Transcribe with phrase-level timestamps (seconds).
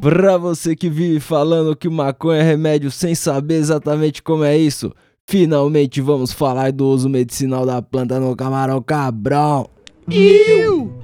[0.00, 4.90] Pra você que vive falando que maconha é remédio sem saber exatamente como é isso,
[5.26, 9.68] finalmente vamos falar do uso medicinal da planta no camarão cabrão.
[10.08, 10.97] Iu!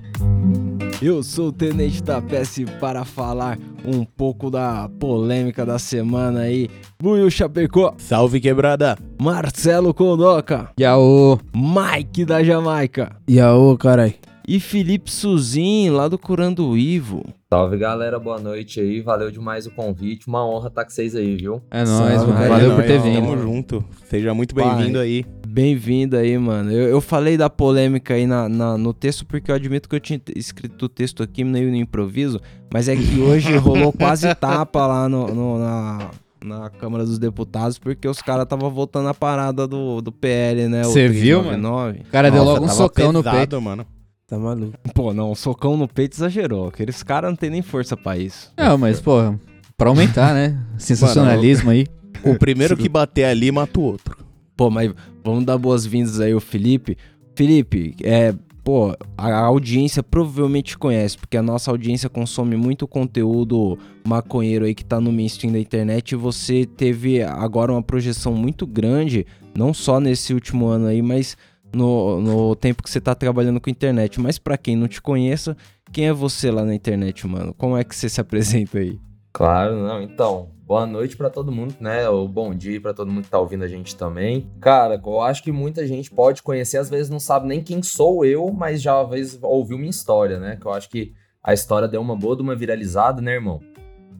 [1.06, 6.70] Eu sou o Tenente Tapece para falar um pouco da polêmica da semana aí.
[6.98, 8.96] Buiu Chapecó, Salve quebrada!
[9.20, 11.38] Marcelo Condoca, Yaô.
[11.54, 14.14] Mike da Jamaica Yaô, carai.
[14.48, 17.22] e Felipe Suzin lá do Curando Ivo.
[17.52, 21.36] Salve galera, boa noite aí, valeu demais o convite, uma honra estar com vocês aí,
[21.36, 21.60] viu?
[21.70, 22.48] É Salve, nóis, cara.
[22.48, 23.26] Valeu É por ter vindo.
[23.26, 23.84] Tamo junto.
[24.06, 25.26] Seja muito bem-vindo aí.
[25.54, 26.72] Bem-vindo aí, mano.
[26.72, 30.00] Eu, eu falei da polêmica aí na, na- no texto porque eu admito que eu
[30.00, 32.40] tinha escrito o texto aqui meio no improviso,
[32.72, 36.10] mas é que hoje rolou quase tapa lá no, no- na,
[36.44, 40.80] na Câmara dos Deputados porque os caras estavam voltando a parada do, do PL, né?
[40.80, 42.00] o Cê viu, 399.
[42.00, 43.62] O cara deu Nossa, logo um socão no pesado, peito.
[43.62, 43.86] mano.
[44.26, 44.72] Tá maluco.
[44.92, 46.66] Pô, não, um socão no peito exagerou.
[46.66, 48.52] Aqueles caras não tem nem força pra isso.
[48.58, 49.32] Não, mas, pô,
[49.78, 50.58] pra aumentar, né?
[50.78, 51.86] Sensacionalismo aí.
[52.24, 54.16] O primeiro que bater ali mata o outro.
[54.56, 54.90] Pô, mas
[55.24, 56.96] vamos dar boas-vindas aí ao Felipe.
[57.34, 64.66] Felipe, é, pô, a audiência provavelmente conhece, porque a nossa audiência consome muito conteúdo maconheiro
[64.66, 69.26] aí que tá no mainstream da internet e você teve agora uma projeção muito grande,
[69.56, 71.36] não só nesse último ano aí, mas
[71.74, 74.20] no, no tempo que você tá trabalhando com internet.
[74.20, 75.56] Mas pra quem não te conheça,
[75.92, 77.52] quem é você lá na internet, mano?
[77.54, 78.98] Como é que você se apresenta aí?
[79.34, 83.24] Claro, não, então, boa noite pra todo mundo, né, ou bom dia pra todo mundo
[83.24, 84.48] que tá ouvindo a gente também.
[84.60, 88.24] Cara, eu acho que muita gente pode conhecer, às vezes não sabe nem quem sou
[88.24, 91.88] eu, mas já às vezes ouviu minha história, né, que eu acho que a história
[91.88, 93.58] deu uma boa de uma viralizada, né, irmão?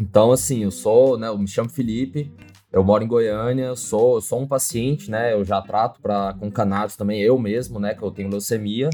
[0.02, 2.34] Então, assim, eu sou, né, eu me chamo Felipe,
[2.72, 6.34] eu moro em Goiânia, eu sou, eu sou um paciente, né, eu já trato pra,
[6.34, 8.90] com cannabis também, eu mesmo, né, que eu tenho leucemia.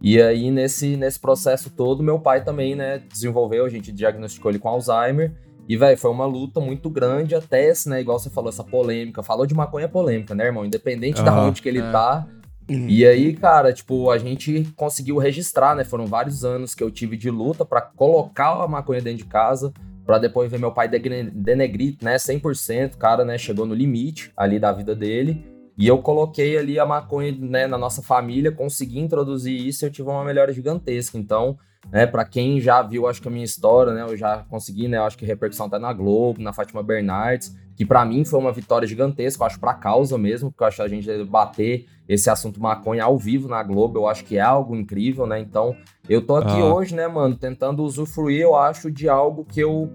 [0.00, 4.60] E aí, nesse, nesse processo todo, meu pai também, né, desenvolveu, a gente diagnosticou ele
[4.60, 5.47] com Alzheimer.
[5.68, 9.22] E, velho, foi uma luta muito grande até esse, né, igual você falou, essa polêmica.
[9.22, 10.64] Falou de maconha é polêmica, né, irmão?
[10.64, 11.92] Independente da Aham, onde que ele é.
[11.92, 12.26] tá.
[12.68, 15.84] E aí, cara, tipo, a gente conseguiu registrar, né?
[15.84, 19.72] Foram vários anos que eu tive de luta pra colocar a maconha dentro de casa,
[20.04, 24.58] pra depois ver meu pai denegrir, né, 100%, o cara, né, chegou no limite ali
[24.58, 25.44] da vida dele.
[25.76, 29.90] E eu coloquei ali a maconha, né, na nossa família, consegui introduzir isso e eu
[29.90, 31.16] tive uma melhora gigantesca.
[31.16, 31.58] Então,
[31.92, 34.98] né, para quem já viu, acho que a minha história, né, eu já consegui, né,
[34.98, 38.52] eu acho que repercussão tá na Globo, na Fátima Bernardes, que pra mim foi uma
[38.52, 42.28] vitória gigantesca, eu acho pra causa mesmo, porque eu acho que a gente bater esse
[42.28, 45.38] assunto maconha ao vivo na Globo, eu acho que é algo incrível, né?
[45.38, 45.76] Então,
[46.08, 46.74] eu tô aqui Ah.
[46.74, 49.90] hoje, né, mano, tentando usufruir, eu acho, de algo que eu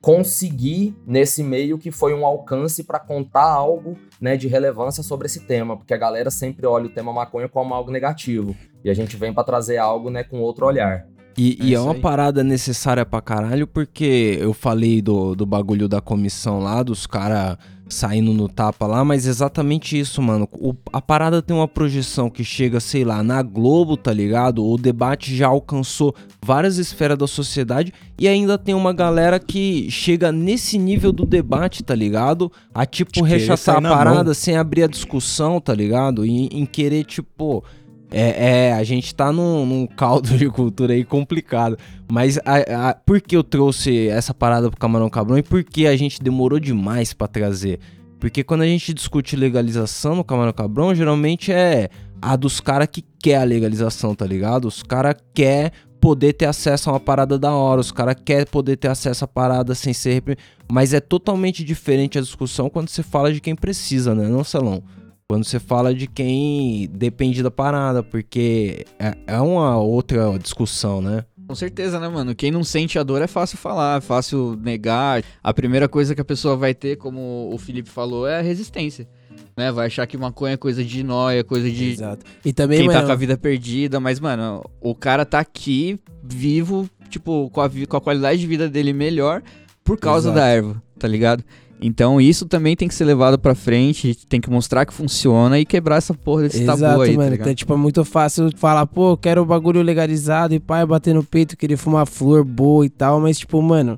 [0.00, 5.46] consegui nesse meio que foi um alcance pra contar algo, né, de relevância sobre esse
[5.46, 9.16] tema, porque a galera sempre olha o tema maconha como algo negativo, e a gente
[9.16, 11.06] vem pra trazer algo, né, com outro olhar.
[11.38, 12.00] E, É e é uma aí.
[12.00, 17.56] parada necessária pra caralho, porque eu falei do, do bagulho da comissão lá, dos caras
[17.90, 20.46] saindo no tapa lá, mas exatamente isso, mano.
[20.52, 24.62] O- a parada tem uma projeção que chega, sei lá, na Globo, tá ligado?
[24.62, 30.30] O debate já alcançou várias esferas da sociedade e ainda tem uma galera que chega
[30.30, 32.52] nesse nível do debate, tá ligado?
[32.74, 34.34] A tipo querer rechaçar a parada mão.
[34.34, 36.26] sem abrir a discussão, tá ligado?
[36.26, 37.64] Em, em querer, tipo.
[38.10, 41.76] É, é, a gente tá num, num caldo de cultura aí complicado.
[42.10, 45.86] Mas a, a- por que eu trouxe essa parada pro Camarão Cabrão e por que
[45.86, 47.78] a gente demorou demais pra trazer?
[48.18, 51.88] Porque quando a gente discute legalização no Camarão Cabrão, geralmente é
[52.20, 54.66] a dos caras que quer a legalização, tá ligado?
[54.66, 55.70] Os caras quer
[56.00, 59.28] poder ter acesso a uma parada da hora, os caras quer poder ter acesso a
[59.28, 60.22] parada sem ser...
[60.70, 64.82] Mas é totalmente diferente a discussão quando você fala de quem precisa, né, não, Salão?
[65.30, 71.22] Quando você fala de quem depende da parada, porque é, é uma outra discussão, né?
[71.46, 72.34] Com certeza, né, mano?
[72.34, 75.22] Quem não sente a dor é fácil falar, é fácil negar.
[75.44, 79.06] A primeira coisa que a pessoa vai ter, como o Felipe falou, é a resistência.
[79.54, 79.70] Né?
[79.70, 82.24] Vai achar que maconha é coisa de nóia, coisa de Exato.
[82.42, 84.00] E também, quem mano, tá com a vida perdida.
[84.00, 88.46] Mas, mano, o cara tá aqui, vivo, tipo, com a, vi- com a qualidade de
[88.46, 89.42] vida dele melhor
[89.84, 90.40] por causa Exato.
[90.40, 91.44] da erva, tá ligado?
[91.80, 95.64] Então isso também tem que ser levado pra frente, tem que mostrar que funciona e
[95.64, 97.30] quebrar essa porra desse Exato, tabu aí, tá mano.
[97.30, 97.46] ligado?
[97.46, 101.22] então, tipo, é muito fácil falar, pô, quero o bagulho legalizado e pai bater no
[101.22, 103.96] peito, querer fumar flor boa e tal, mas, tipo, mano,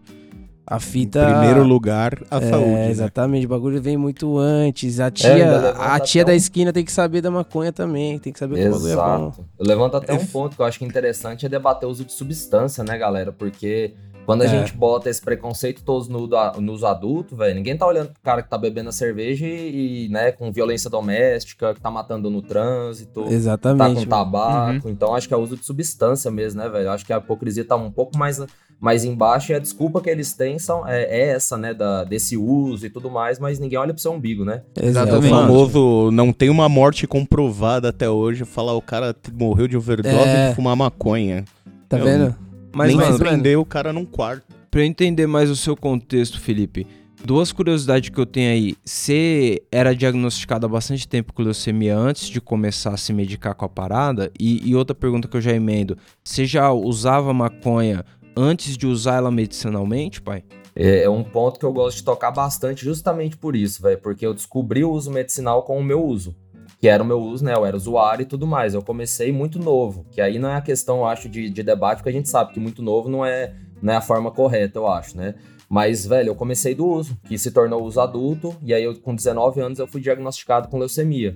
[0.67, 1.25] a Em fita.
[1.27, 2.69] primeiro lugar, a é, saúde.
[2.71, 2.91] né?
[2.91, 5.01] Exatamente, o bagulho vem muito antes.
[5.01, 7.73] A ainda tia, levanta a tia até da um- esquina tem que saber da maconha
[7.73, 9.03] também, tem que saber que o bagulho é bom.
[9.29, 9.45] Exato.
[9.59, 12.05] Eu levanto até um ponto que eu acho que é interessante é debater o uso
[12.05, 13.33] de substância, né, galera?
[13.33, 13.95] Porque
[14.27, 14.49] Quando a É.
[14.49, 16.29] gente bota esse preconceito todos no,
[16.61, 20.09] nos adultos, velho, ninguém tá olhando pro cara que tá bebendo a cerveja e, e,
[20.09, 23.79] né, com violência doméstica, que tá matando no trânsito, tá Exatamente.
[23.89, 24.07] com mano.
[24.07, 24.89] tabaco.
[24.89, 26.91] Então acho que é o uso de substância mesmo, né, velho?
[26.91, 28.41] Acho que a hipocrisia tá um pouco mais,
[28.79, 32.37] mais embaixo e a desculpa que eles têm são, é, é essa, né, da, desse
[32.37, 34.63] uso e tudo mais, mas ninguém olha pro seu umbigo, né?
[34.77, 35.29] É o Exatamente.
[35.31, 40.51] famoso, não tem uma morte comprovada até hoje, falar o cara morreu de overdose É.
[40.51, 41.45] de fumar maconha.
[41.89, 42.50] Tá Eu- vendo?
[42.73, 44.45] Mas, Nem mano, se prender o cara num quarto.
[44.71, 46.87] pra eu entender mais o seu contexto, Felipe,
[47.25, 48.75] duas curiosidades que eu tenho aí.
[48.85, 53.65] Você era diagnosticado há bastante tempo com leucemia antes de começar a se medicar com
[53.65, 54.31] a parada?
[54.39, 58.05] E, e outra pergunta que eu já emendo: você já usava maconha
[58.37, 60.45] antes de usar ela medicinalmente, pai?
[60.75, 64.25] É, é um ponto que eu gosto de tocar bastante justamente por isso, velho, porque
[64.25, 66.35] eu descobri o uso medicinal com o meu uso.
[66.81, 67.55] Que era o meu uso, né?
[67.55, 68.75] Eu era usuário e tudo mais.
[68.75, 71.99] Eu comecei muito novo, que aí não é a questão, eu acho, de, de debate,
[71.99, 74.89] porque a gente sabe que muito novo não é, não é a forma correta, eu
[74.89, 75.35] acho, né?
[75.69, 79.15] Mas, velho, eu comecei do uso, que se tornou uso adulto, e aí eu, com
[79.15, 81.35] 19 anos eu fui diagnosticado com leucemia.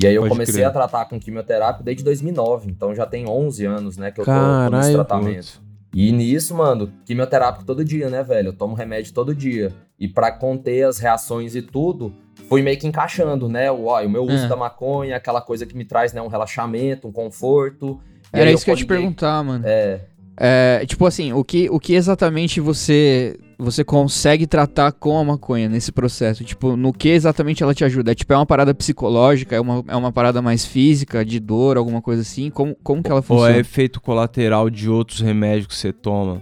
[0.00, 0.66] E aí eu Pode comecei crer.
[0.66, 4.30] a tratar com quimioterapia desde 2009, então já tem 11 anos, né, que eu tô,
[4.30, 5.36] tô nesse tratamento.
[5.36, 5.68] Putz.
[5.94, 8.48] E nisso, mano, quimioterápico todo dia, né, velho?
[8.48, 9.72] Eu tomo remédio todo dia.
[9.98, 12.12] E pra conter as reações e tudo,
[12.48, 13.70] fui meio que encaixando, né?
[13.70, 14.48] O, ó, o meu uso É.
[14.48, 18.00] da maconha, aquela coisa que me traz, né, um relaxamento, um conforto.
[18.34, 19.64] E Era isso que eu ia te perguntar, mano.
[19.66, 20.00] É,
[20.40, 25.68] É, tipo assim, o que, o que exatamente você você consegue tratar com a maconha
[25.68, 26.44] nesse processo?
[26.44, 28.12] Tipo, no que exatamente ela te ajuda?
[28.12, 29.56] É tipo, é uma parada psicológica?
[29.56, 32.50] É uma, é uma parada mais física, de dor, alguma coisa assim?
[32.50, 33.56] Como, como que ela Ou funciona?
[33.56, 36.40] é efeito colateral de outros remédios que você toma?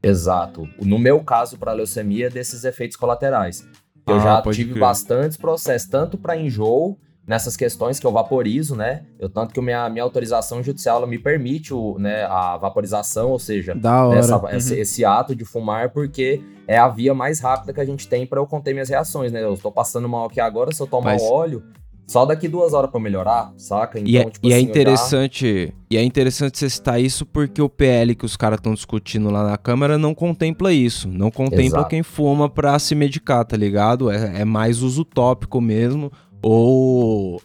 [0.00, 0.68] exato.
[0.80, 3.66] No meu caso, pra leucemia, desses efeitos colaterais.
[4.06, 4.80] Eu Ah, já tive crer.
[4.80, 9.04] bastantes processos, tanto pra enjoo, nessas questões que eu vaporizo, né?
[9.18, 13.38] Eu tanto que minha, minha autorização judicial ela me permite o, né, a vaporização, ou
[13.38, 13.74] seja,
[14.18, 18.06] essa- esse, esse ato de fumar, porque é a via mais rápida que a gente
[18.06, 19.42] tem pra eu conter minhas reações, né?
[19.42, 21.62] Eu tô passando mal aqui agora, se eu tomar Mas- o óleo,
[22.06, 23.98] só daqui duas horas pra eu melhorar, saca?
[23.98, 27.24] Então, e é, tipo e é assim, já- interessante, e é interessante você citar isso
[27.24, 31.08] porque o PL que os caras estão discutindo lá na Câmara não contempla isso.
[31.08, 31.88] Não contempla Exato.
[31.88, 34.10] quem fuma pra se medicar, tá ligado?
[34.10, 36.12] É, é mais uso tópico mesmo,
[36.42, 37.40] ou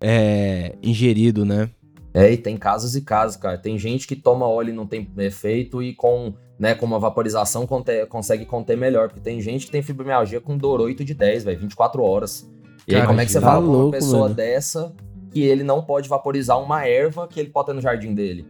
[0.00, 1.70] é, ingerido, né?
[2.14, 3.58] É, e tem casos e casos, cara.
[3.58, 7.66] Tem gente que toma óleo e não tem efeito e com, né, com uma vaporização
[7.66, 9.08] conte- consegue conter melhor.
[9.08, 12.48] Porque tem gente que tem fibromialgia com dor 8 de 10, velho, 24 horas.
[12.88, 14.34] E aí, Cara, como é que você tá fala pra uma louco, pessoa mano.
[14.34, 14.92] dessa
[15.30, 18.46] que ele não pode vaporizar uma erva que ele pode ter no jardim dele?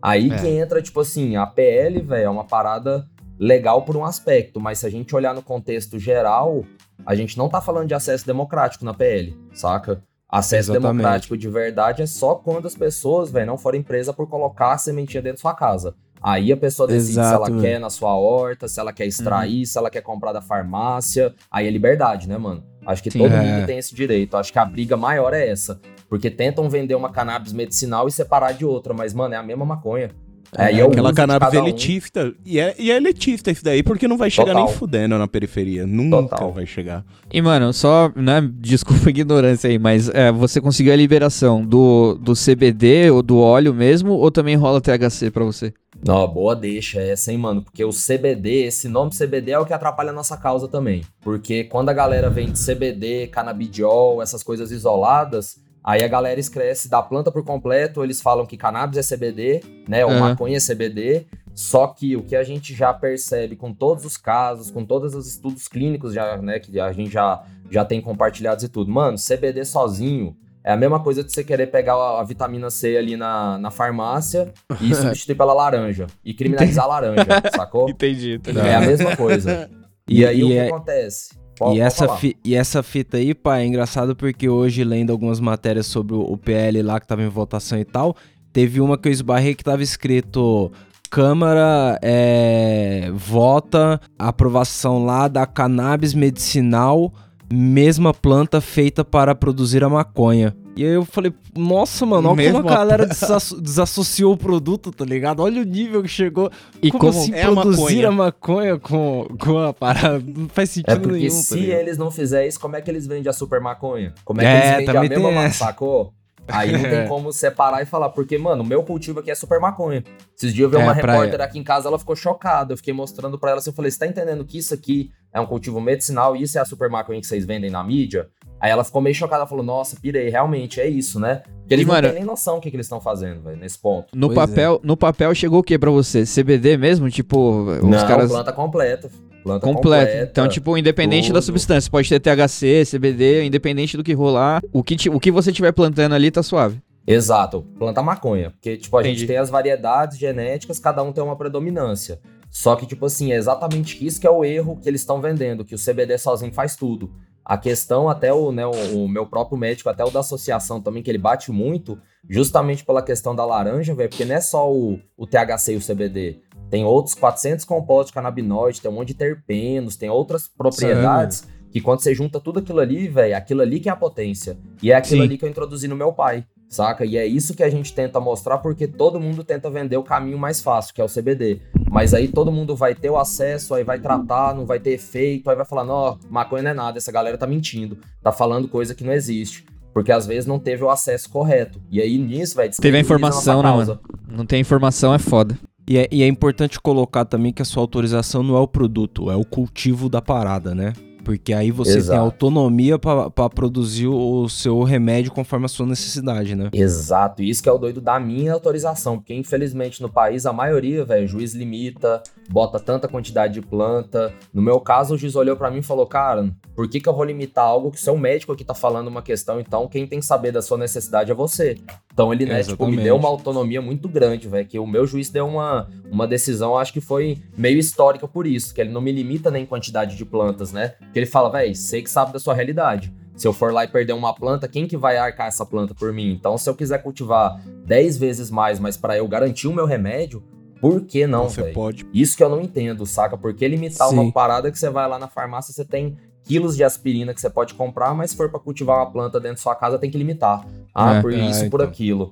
[0.00, 0.36] Aí É.
[0.38, 3.04] que entra, tipo assim, a PL, velho, é uma parada
[3.38, 6.64] legal por um aspecto, mas se a gente olhar no contexto geral,
[7.04, 10.02] a gente não tá falando de acesso democrático na PL, saca?
[10.28, 10.96] Acesso Exatamente.
[10.98, 14.78] democrático de verdade é só quando as pessoas, velho, não forem presas por colocar a
[14.78, 15.96] sementinha dentro da sua casa.
[16.22, 17.62] Aí a pessoa decide se Exato, ela mano.
[17.62, 21.34] quer na sua horta, se ela quer extrair, se ela quer comprar da farmácia.
[21.50, 22.62] Aí é liberdade, né, mano?
[22.86, 23.20] Acho que Sim.
[23.20, 23.40] todo É.
[23.42, 24.36] mundo tem esse direito.
[24.36, 25.80] Acho que a briga maior é essa.
[26.08, 29.64] Porque tentam vender uma cannabis medicinal e separar de outra, mas, mano, é a mesma
[29.64, 30.10] maconha.
[30.56, 32.34] É, é o Aquela cannabis cada um.
[32.44, 34.64] E é, e é elitista isso daí, porque não vai chegar Total.
[34.66, 35.86] nem fudendo na periferia.
[35.86, 36.52] Nunca Total.
[36.52, 37.04] vai chegar.
[37.32, 42.14] E, mano, só, né, desculpa a ignorância aí, mas é, você conseguiu a liberação do,
[42.14, 45.72] do CBD ou do óleo mesmo, ou também rola THC pra você?
[46.04, 47.62] Não, boa deixa essa, hein, mano?
[47.62, 51.02] Porque o CBD, esse nome CBD é o que atrapalha a nossa causa também.
[51.20, 57.02] Porque quando a galera vende CBD, canabidiol, essas coisas isoladas, aí a galera esquece da
[57.02, 60.04] planta por completo, eles falam que cannabis é CBD, né?
[60.04, 60.20] Ou Aham.
[60.30, 61.26] maconha é CBD.
[61.52, 65.26] Só que o que a gente já percebe com todos os casos, com todos os
[65.26, 68.90] estudos clínicos já, né, que a gente já, já tem compartilhados e tudo.
[68.90, 72.96] Mano, CBD sozinho é a mesma coisa de você querer pegar a, a vitamina C
[72.96, 76.06] ali na, na farmácia e substituir pela laranja.
[76.24, 77.90] E criminalizar a laranja, sacou?
[77.90, 79.68] Entendi, tá É a mesma coisa.
[80.08, 81.39] E, E- aí e o que é- acontece?
[81.60, 85.10] E Pode- pode essa, fi- e essa fita aí, pai, é engraçado porque hoje, lendo
[85.10, 88.16] algumas matérias sobre o o PL lá que tava em votação e tal,
[88.52, 90.72] teve uma que eu esbarrei que tava escrito.
[91.10, 97.12] Câmara é, vota a aprovação lá da cannabis medicinal,
[97.52, 100.56] mesma planta feita para produzir a maconha.
[100.76, 105.04] E aí eu falei, nossa, mano, olha como a galera desasso- desassociou o produto, tá
[105.04, 105.40] ligado?
[105.42, 106.50] Olha o nível que chegou.
[106.80, 108.08] E como, como, assim é a produzir maconha?
[108.08, 110.22] a maconha com, com a parada?
[110.24, 111.78] Não faz sentido É porque nenhum, tá se ligado?
[111.80, 114.14] eles não fizerem isso, como é que eles vendem a super maconha?
[114.24, 116.14] Como é que É, eles vendem a mesma maconha, sacou?
[116.48, 119.60] Aí não tem como separar e falar, porque, mano, o meu cultivo aqui é super
[119.60, 120.02] maconha.
[120.36, 122.72] Esses dias eu vi É, uma pra- repórter aqui em casa, ela ficou chocada.
[122.72, 125.40] Eu fiquei mostrando pra ela assim, eu falei, você tá entendendo que isso aqui é
[125.40, 128.28] um cultivo medicinal e isso é a super maconha que vocês vendem na mídia?
[128.60, 131.36] Aí ela ficou meio chocada, falou, nossa, pirei, realmente, é isso, né?
[131.60, 133.56] Porque eles E, não mano- têm nem noção do que, que eles estão fazendo, velho,
[133.56, 134.08] nesse ponto.
[134.14, 134.46] No Pois é.
[134.46, 136.24] papel, no papel chegou o que pra você?
[136.24, 137.08] CBD mesmo?
[137.10, 139.10] Tipo, os não, caras planta completa.
[139.42, 140.06] Planta completo.
[140.06, 140.28] completa.
[140.30, 141.44] Então, tipo, independente da tudo.
[141.46, 145.72] substância, pode ter THC, CBD, independente do que rolar, o que, o que você tiver
[145.72, 146.78] plantando ali tá suave.
[147.06, 148.50] Exato, planta maconha.
[148.50, 149.20] Porque, tipo, a Entendi.
[149.20, 152.20] gente tem as variedades genéticas, cada um tem uma predominância.
[152.50, 155.64] Só que, tipo assim, é exatamente isso que é o erro que eles estão vendendo,
[155.64, 157.10] que o CBD sozinho faz tudo.
[157.44, 161.02] A questão, até o, né, o, o meu próprio médico, até o da associação também,
[161.02, 165.00] que ele bate muito, justamente pela questão da laranja, velho, porque não é só o,
[165.16, 166.40] o THC e o CBD.
[166.68, 171.80] Tem outros 400 compostos de canabinoide, tem um monte de terpenos, tem outras propriedades que
[171.80, 174.58] quando você junta tudo aquilo ali, velho, aquilo ali que é a potência.
[174.82, 175.26] E é aquilo Sim.
[175.26, 177.04] ali que eu introduzi no meu pai, saca?
[177.04, 180.38] E é isso que a gente tenta mostrar porque todo mundo tenta vender o caminho
[180.38, 181.60] mais fácil, que é o CBD.
[181.90, 185.50] Mas aí todo mundo vai ter o acesso, aí vai tratar, não vai ter efeito,
[185.50, 188.94] aí vai falar, não, maconha não é nada, essa galera tá mentindo, tá falando coisa
[188.94, 189.66] que não existe.
[189.92, 191.82] Porque às vezes não teve o acesso correto.
[191.90, 194.00] E aí nisso, velho, Teve a informação, nossa né, causa.
[194.28, 195.58] Não tem informação, é foda.
[195.88, 199.28] E é, e é importante colocar também que a sua autorização não é o produto,
[199.28, 200.92] é o cultivo da parada, né?
[201.24, 202.20] Porque aí você tem Exato.
[202.20, 206.70] autonomia pra pra produzir o seu remédio conforme a sua necessidade, né?
[206.72, 211.04] Exato, isso que é o doido da minha autorização, porque infelizmente no país a maioria,
[211.04, 214.32] velho, o juiz limita, bota tanta quantidade de planta.
[214.52, 217.14] No meu caso, o juiz olhou pra mim e falou: "Cara, por que que eu
[217.14, 220.20] vou limitar algo que o seu médico aqui tá falando uma questão, então quem tem
[220.20, 221.76] que saber da sua necessidade é você".
[222.20, 225.30] Então ele, né, tipo, me deu uma autonomia muito grande, velho, que o meu juiz
[225.30, 229.10] deu uma, uma decisão, acho que foi meio histórica por isso, que ele não me
[229.10, 230.92] limita nem em quantidade de plantas, né?
[231.14, 233.10] Que ele fala, velho, sei que sabe da sua realidade.
[233.34, 236.12] Se eu for lá e perder uma planta, quem que vai arcar essa planta por
[236.12, 236.30] mim?
[236.30, 240.42] Então, se eu quiser cultivar 10 vezes mais, mas pra eu garantir o meu remédio,
[240.78, 241.74] por que não, Você velho?
[241.74, 242.06] pode.
[242.12, 243.38] Isso que eu não entendo, saca?
[243.38, 244.18] Por que limitar Sim.
[244.18, 247.50] uma parada que você vai lá na farmácia, você tem quilos de aspirina que você
[247.50, 250.18] pode comprar, mas se for pra cultivar uma planta dentro da sua casa, tem que
[250.18, 250.64] limitar.
[250.94, 251.20] Ah, É.
[251.22, 251.88] por É, isso, por então.
[251.90, 252.28] aquilo.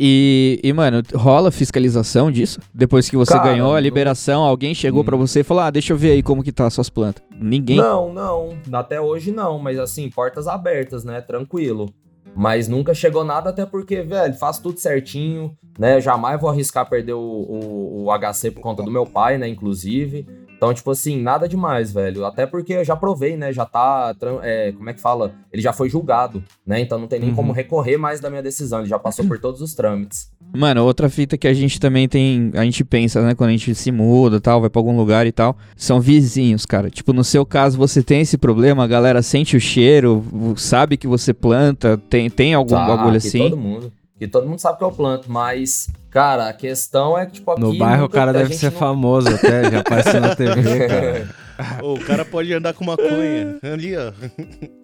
[0.00, 2.58] E, e, mano, rola fiscalização disso?
[2.74, 5.04] Depois que você Cara, ganhou a não- liberação, alguém chegou Hum.
[5.04, 7.22] pra você e falou: Ah, deixa eu ver aí como que tá as suas plantas.
[7.38, 7.76] Ninguém.
[7.76, 8.56] Não, não.
[8.72, 11.20] Até hoje não, mas assim, portas abertas, né?
[11.20, 11.90] Tranquilo.
[12.34, 16.00] Mas nunca chegou nada, até porque, velho, faço tudo certinho, né?
[16.00, 19.46] Jamais vou arriscar perder o, o, o HC por conta do meu pai, né?
[19.46, 20.26] Inclusive.
[20.62, 22.24] Então, tipo assim, nada demais, velho.
[22.24, 23.52] Até porque eu já provei, né?
[23.52, 24.14] Já tá.
[24.44, 25.32] é, como é que fala?
[25.52, 26.78] Ele já foi julgado, né?
[26.80, 27.34] Então não tem nem Uhum.
[27.34, 28.78] como recorrer mais da minha decisão.
[28.78, 30.30] Ele já passou por todos os trâmites.
[30.54, 32.52] Mano, outra fita que a gente também tem.
[32.54, 33.34] A gente pensa, né?
[33.34, 35.56] Quando a gente se muda tal, vai pra algum lugar e tal.
[35.76, 36.88] São vizinhos, cara.
[36.90, 40.22] Tipo, no seu caso, você tem esse problema, a galera sente o cheiro,
[40.56, 43.40] sabe que você planta, tem, tem algum Tá, bagulho assim.
[43.40, 43.92] todo mundo.
[44.22, 47.60] Que todo mundo sabe que eu planto, mas, cara, a questão é que, tipo, aqui.
[47.60, 51.28] No bairro o cara deve ser não- famoso até, já apareceu na TV, cara.
[51.82, 53.58] Ô, o cara pode andar com maconha.
[53.64, 54.12] Ali, ó.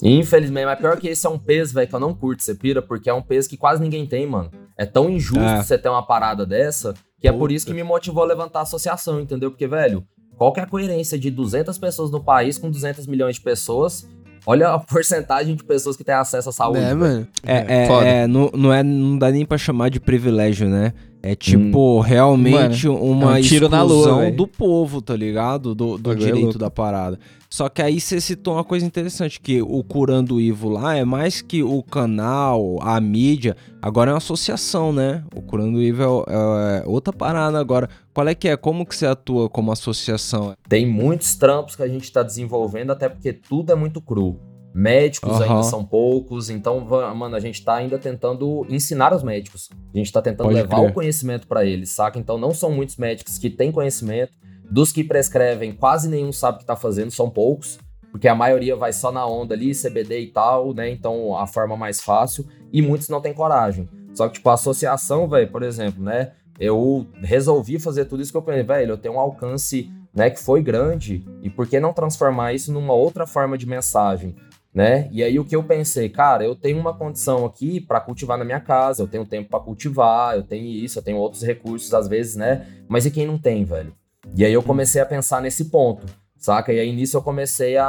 [0.02, 2.82] Infelizmente, mas pior que esse é um peso, velho, que eu não curto, você pira,
[2.82, 4.50] porque é um peso que quase ninguém tem, mano.
[4.76, 5.62] É tão injusto É.
[5.62, 7.52] você ter uma parada dessa, que é por Puta.
[7.54, 9.52] isso que me motivou a levantar a associação, entendeu?
[9.52, 10.04] Porque, velho,
[10.36, 14.04] qual que é a coerência de 200 pessoas no país com 200 milhões de pessoas?
[14.50, 16.78] Olha a porcentagem de pessoas que têm acesso à saúde.
[16.78, 17.28] É, mano.
[17.46, 18.06] É, é, Foda.
[18.06, 20.94] é, não, não, é, não dá nem pra chamar de privilégio, né?
[21.22, 24.36] É tipo, realmente uma é um tiro na lua, exclusão velho.
[24.36, 25.74] do povo, tá ligado?
[25.74, 26.58] Do, do é direito louco.
[26.58, 27.18] da parada.
[27.50, 31.40] Só que aí você citou uma coisa interessante, que o Curando Ivo lá é mais
[31.40, 35.24] que o canal, a mídia, agora é uma associação, né?
[35.34, 37.88] O Curando Ivo é, é outra parada agora.
[38.12, 38.56] Qual é que é?
[38.56, 40.54] Como que você atua como associação?
[40.68, 44.38] Tem muitos trampos que a gente tá desenvolvendo, até porque tudo é muito cru.
[44.78, 45.42] Médicos Aham.
[45.42, 46.78] ainda são poucos, então,
[47.16, 49.68] mano, a gente tá ainda tentando ensinar os médicos.
[49.92, 50.90] A gente tá tentando Pode levar crer.
[50.90, 52.16] o conhecimento pra eles, saca?
[52.16, 54.34] Então, não são muitos médicos que têm conhecimento.
[54.70, 57.76] Dos que prescrevem, quase nenhum sabe o que tá fazendo, são poucos.
[58.12, 60.88] Porque a maioria vai só na onda ali, CBD e tal, né?
[60.88, 62.46] Então, a forma mais fácil.
[62.72, 63.88] E muitos não têm coragem.
[64.14, 66.34] Só que, tipo, a associação, velho, por exemplo, né?
[66.56, 70.40] Eu resolvi fazer tudo isso que eu pensei, velho, eu tenho um alcance, né, que
[70.40, 71.26] foi grande.
[71.42, 74.36] E por que não transformar isso numa outra forma de mensagem?
[74.74, 75.08] Né?
[75.10, 78.44] E aí o que eu pensei, cara, eu tenho uma condição aqui para cultivar na
[78.44, 82.06] minha casa, eu tenho tempo para cultivar, eu tenho isso, eu tenho outros recursos às
[82.06, 82.66] vezes, né?
[82.88, 83.94] Mas e quem não tem, velho?
[84.36, 86.04] E aí eu comecei a pensar nesse ponto,
[86.36, 86.72] saca?
[86.72, 87.86] E aí nisso eu comecei a,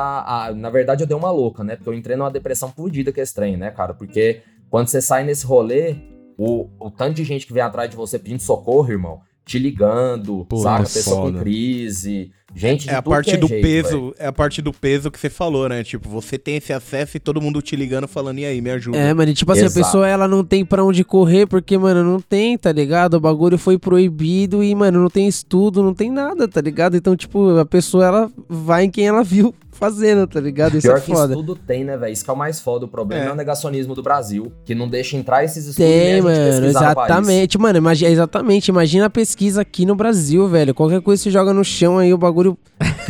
[0.47, 1.75] a- na verdade eu dei uma louca, né?
[1.75, 3.93] Porque eu entrei numa depressão fodida que é estranho, né, cara?
[3.93, 5.95] Porque quando você sai nesse rolê,
[6.37, 10.45] o, o tanto de gente que vem atrás de você pedindo socorro, irmão, te ligando,
[10.45, 10.83] Pô, saca?
[10.83, 11.37] é Pessoa foda.
[11.39, 14.73] com crise, gente É a parte que é do jeito, peso, é a parte do
[14.73, 15.83] peso que você falou, né?
[15.83, 18.97] Tipo, você tem esse acesso e todo mundo te ligando falando, e aí, me ajuda.
[18.97, 19.79] É, mano, e tipo assim, Exato.
[19.79, 23.15] a pessoa ela não tem pra onde correr, porque, mano, não tem, tá ligado?
[23.15, 26.95] O bagulho foi proibido e, mano, não tem estudo, não tem nada, tá ligado?
[26.95, 30.77] Então, tipo, a pessoa ela vai em quem ela viu fazendo, tá ligado?
[30.77, 31.33] Isso Pior é que foda.
[31.33, 32.11] estudo tem, né, velho?
[32.11, 32.85] Isso que é o mais foda.
[32.85, 33.27] O problema é.
[33.27, 33.31] É.
[33.31, 36.95] o negacionismo do Brasil, que não deixa entrar esses estudos Tem, gente mano, pesquisar no
[36.95, 37.09] país.
[37.09, 37.57] exatamente.
[37.57, 38.67] Mano, imagina, exatamente.
[38.67, 40.73] Imagina a pesquisa aqui no Brasil, velho.
[40.75, 42.38] Qualquer coisa você joga no chão aí, o bagulho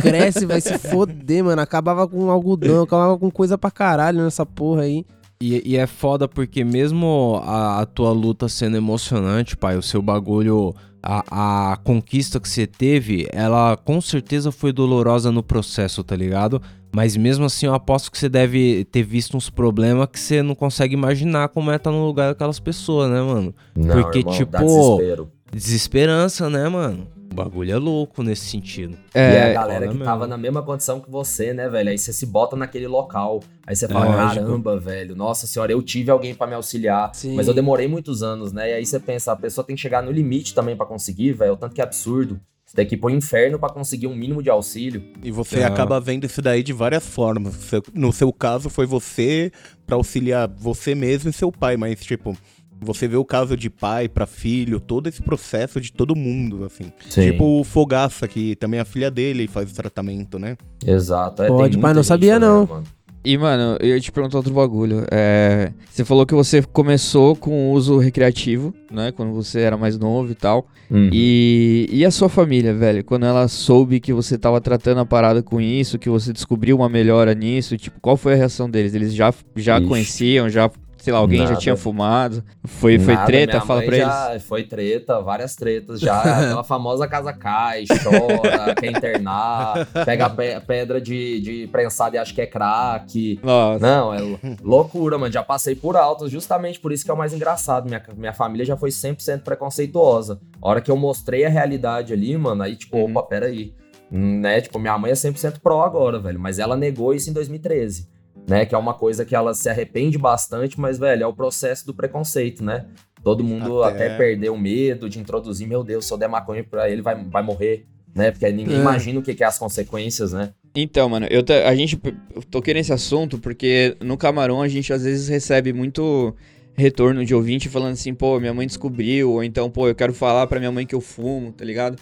[0.00, 1.60] cresce, vai se foder, mano.
[1.60, 5.04] Acabava com algodão, acabava com coisa pra caralho nessa porra aí.
[5.42, 10.02] E, e é foda porque mesmo a, a tua luta sendo emocionante, pai, o seu
[10.02, 16.14] bagulho, a, a conquista que você teve, ela com certeza foi dolorosa no processo, tá
[16.14, 16.60] ligado?
[16.92, 20.54] Mas mesmo assim eu aposto que você deve ter visto uns problemas que você não
[20.54, 23.54] consegue imaginar como é estar no lugar daquelas pessoas, né, mano?
[23.76, 25.30] Não, Porque, irmão, tipo, dá desespero.
[25.52, 27.06] Desesperança, né, mano?
[27.30, 28.96] O bagulho é louco nesse sentido.
[29.14, 30.26] e é a É, galera que tava mesmo.
[30.30, 31.90] na mesma condição que você, né, velho?
[31.90, 33.40] Aí você se bota naquele local.
[33.66, 34.44] Aí você fala, Lógico.
[34.46, 37.14] caramba, velho, nossa senhora, eu tive alguém pra me auxiliar.
[37.14, 37.36] Sim.
[37.36, 38.70] Mas eu demorei muitos anos, né?
[38.70, 41.52] E aí você pensa, a pessoa tem que chegar no limite também pra conseguir, velho.
[41.52, 42.40] O tanto que é absurdo.
[42.66, 45.02] Você tem que ir pro inferno pra conseguir um mínimo de auxílio.
[45.22, 45.64] E você É.
[45.64, 47.54] acaba vendo isso daí de várias formas.
[47.92, 49.50] No seu caso, foi você
[49.86, 52.36] pra auxiliar você mesmo e seu pai, mas, tipo,
[52.80, 56.92] você vê o caso de pai pra filho, todo esse processo de todo mundo, assim.
[57.08, 60.56] Tipo o Fogaça, que também é a filha dele faz o tratamento, né?
[60.84, 61.42] Exato.
[61.42, 62.66] É, Pode, pai, muita não sabia, não.
[62.66, 62.84] mano.
[63.22, 65.04] E, mano, eu ia te perguntar outro bagulho.
[65.10, 69.12] É, você falou que você começou com o uso recreativo, né?
[69.12, 70.66] Quando você era mais novo e tal.
[70.90, 71.10] Uhum.
[71.12, 73.04] E, e a sua família, velho?
[73.04, 76.88] Quando ela soube que você tava tratando a parada com isso, que você descobriu uma
[76.88, 78.94] melhora nisso, tipo, qual foi a reação deles?
[78.94, 79.86] Eles já, já Ixi.
[79.86, 81.56] conheciam, já, sei lá, alguém já Nada.
[81.56, 82.44] tinha fumado?
[82.64, 83.60] Foi, foi Nada, treta?
[83.60, 84.06] Fala pra eles.
[84.08, 86.20] já Foi treta, várias tretas já.
[86.20, 92.32] Aquela famosa casa cai, chora, quer internar, pega pe- pedra de, de prensado e acha
[92.34, 93.40] que é crack.
[93.42, 93.78] Nossa.
[93.86, 95.32] Não, é lou- loucura, mano.
[95.32, 97.86] Já passei por altos, justamente por isso que é o mais engraçado.
[97.86, 100.40] Minha, minha família já foi 100% preconceituosa.
[100.60, 103.10] A hora que eu mostrei a realidade ali, mano, aí tipo, Uhum.
[103.16, 103.72] opa, peraí.
[104.10, 104.60] Né?
[104.60, 106.38] Tipo, minha mãe é 100% pró agora, velho.
[106.40, 108.08] Mas ela negou isso em 2013.
[108.48, 108.66] Né?
[108.66, 111.94] Que é uma coisa que ela se arrepende bastante, mas, velho, é o processo do
[111.94, 112.86] preconceito, né?
[113.22, 116.64] Todo mundo Até- até, perdeu o medo de introduzir, meu Deus, se eu der maconha
[116.64, 117.86] pra ele, vai, vai morrer.
[118.14, 118.32] Né?
[118.32, 118.80] Porque ninguém É.
[118.80, 120.50] imagina o que que é as consequências, né?
[120.74, 122.00] Então, mano, eu a gente
[122.34, 126.34] eu toquei nesse assunto porque no Camarão a gente às vezes recebe muito
[126.76, 130.46] retorno de ouvinte falando assim, pô, minha mãe descobriu, ou então, pô, eu quero falar
[130.48, 131.98] pra minha mãe que eu fumo, tá ligado?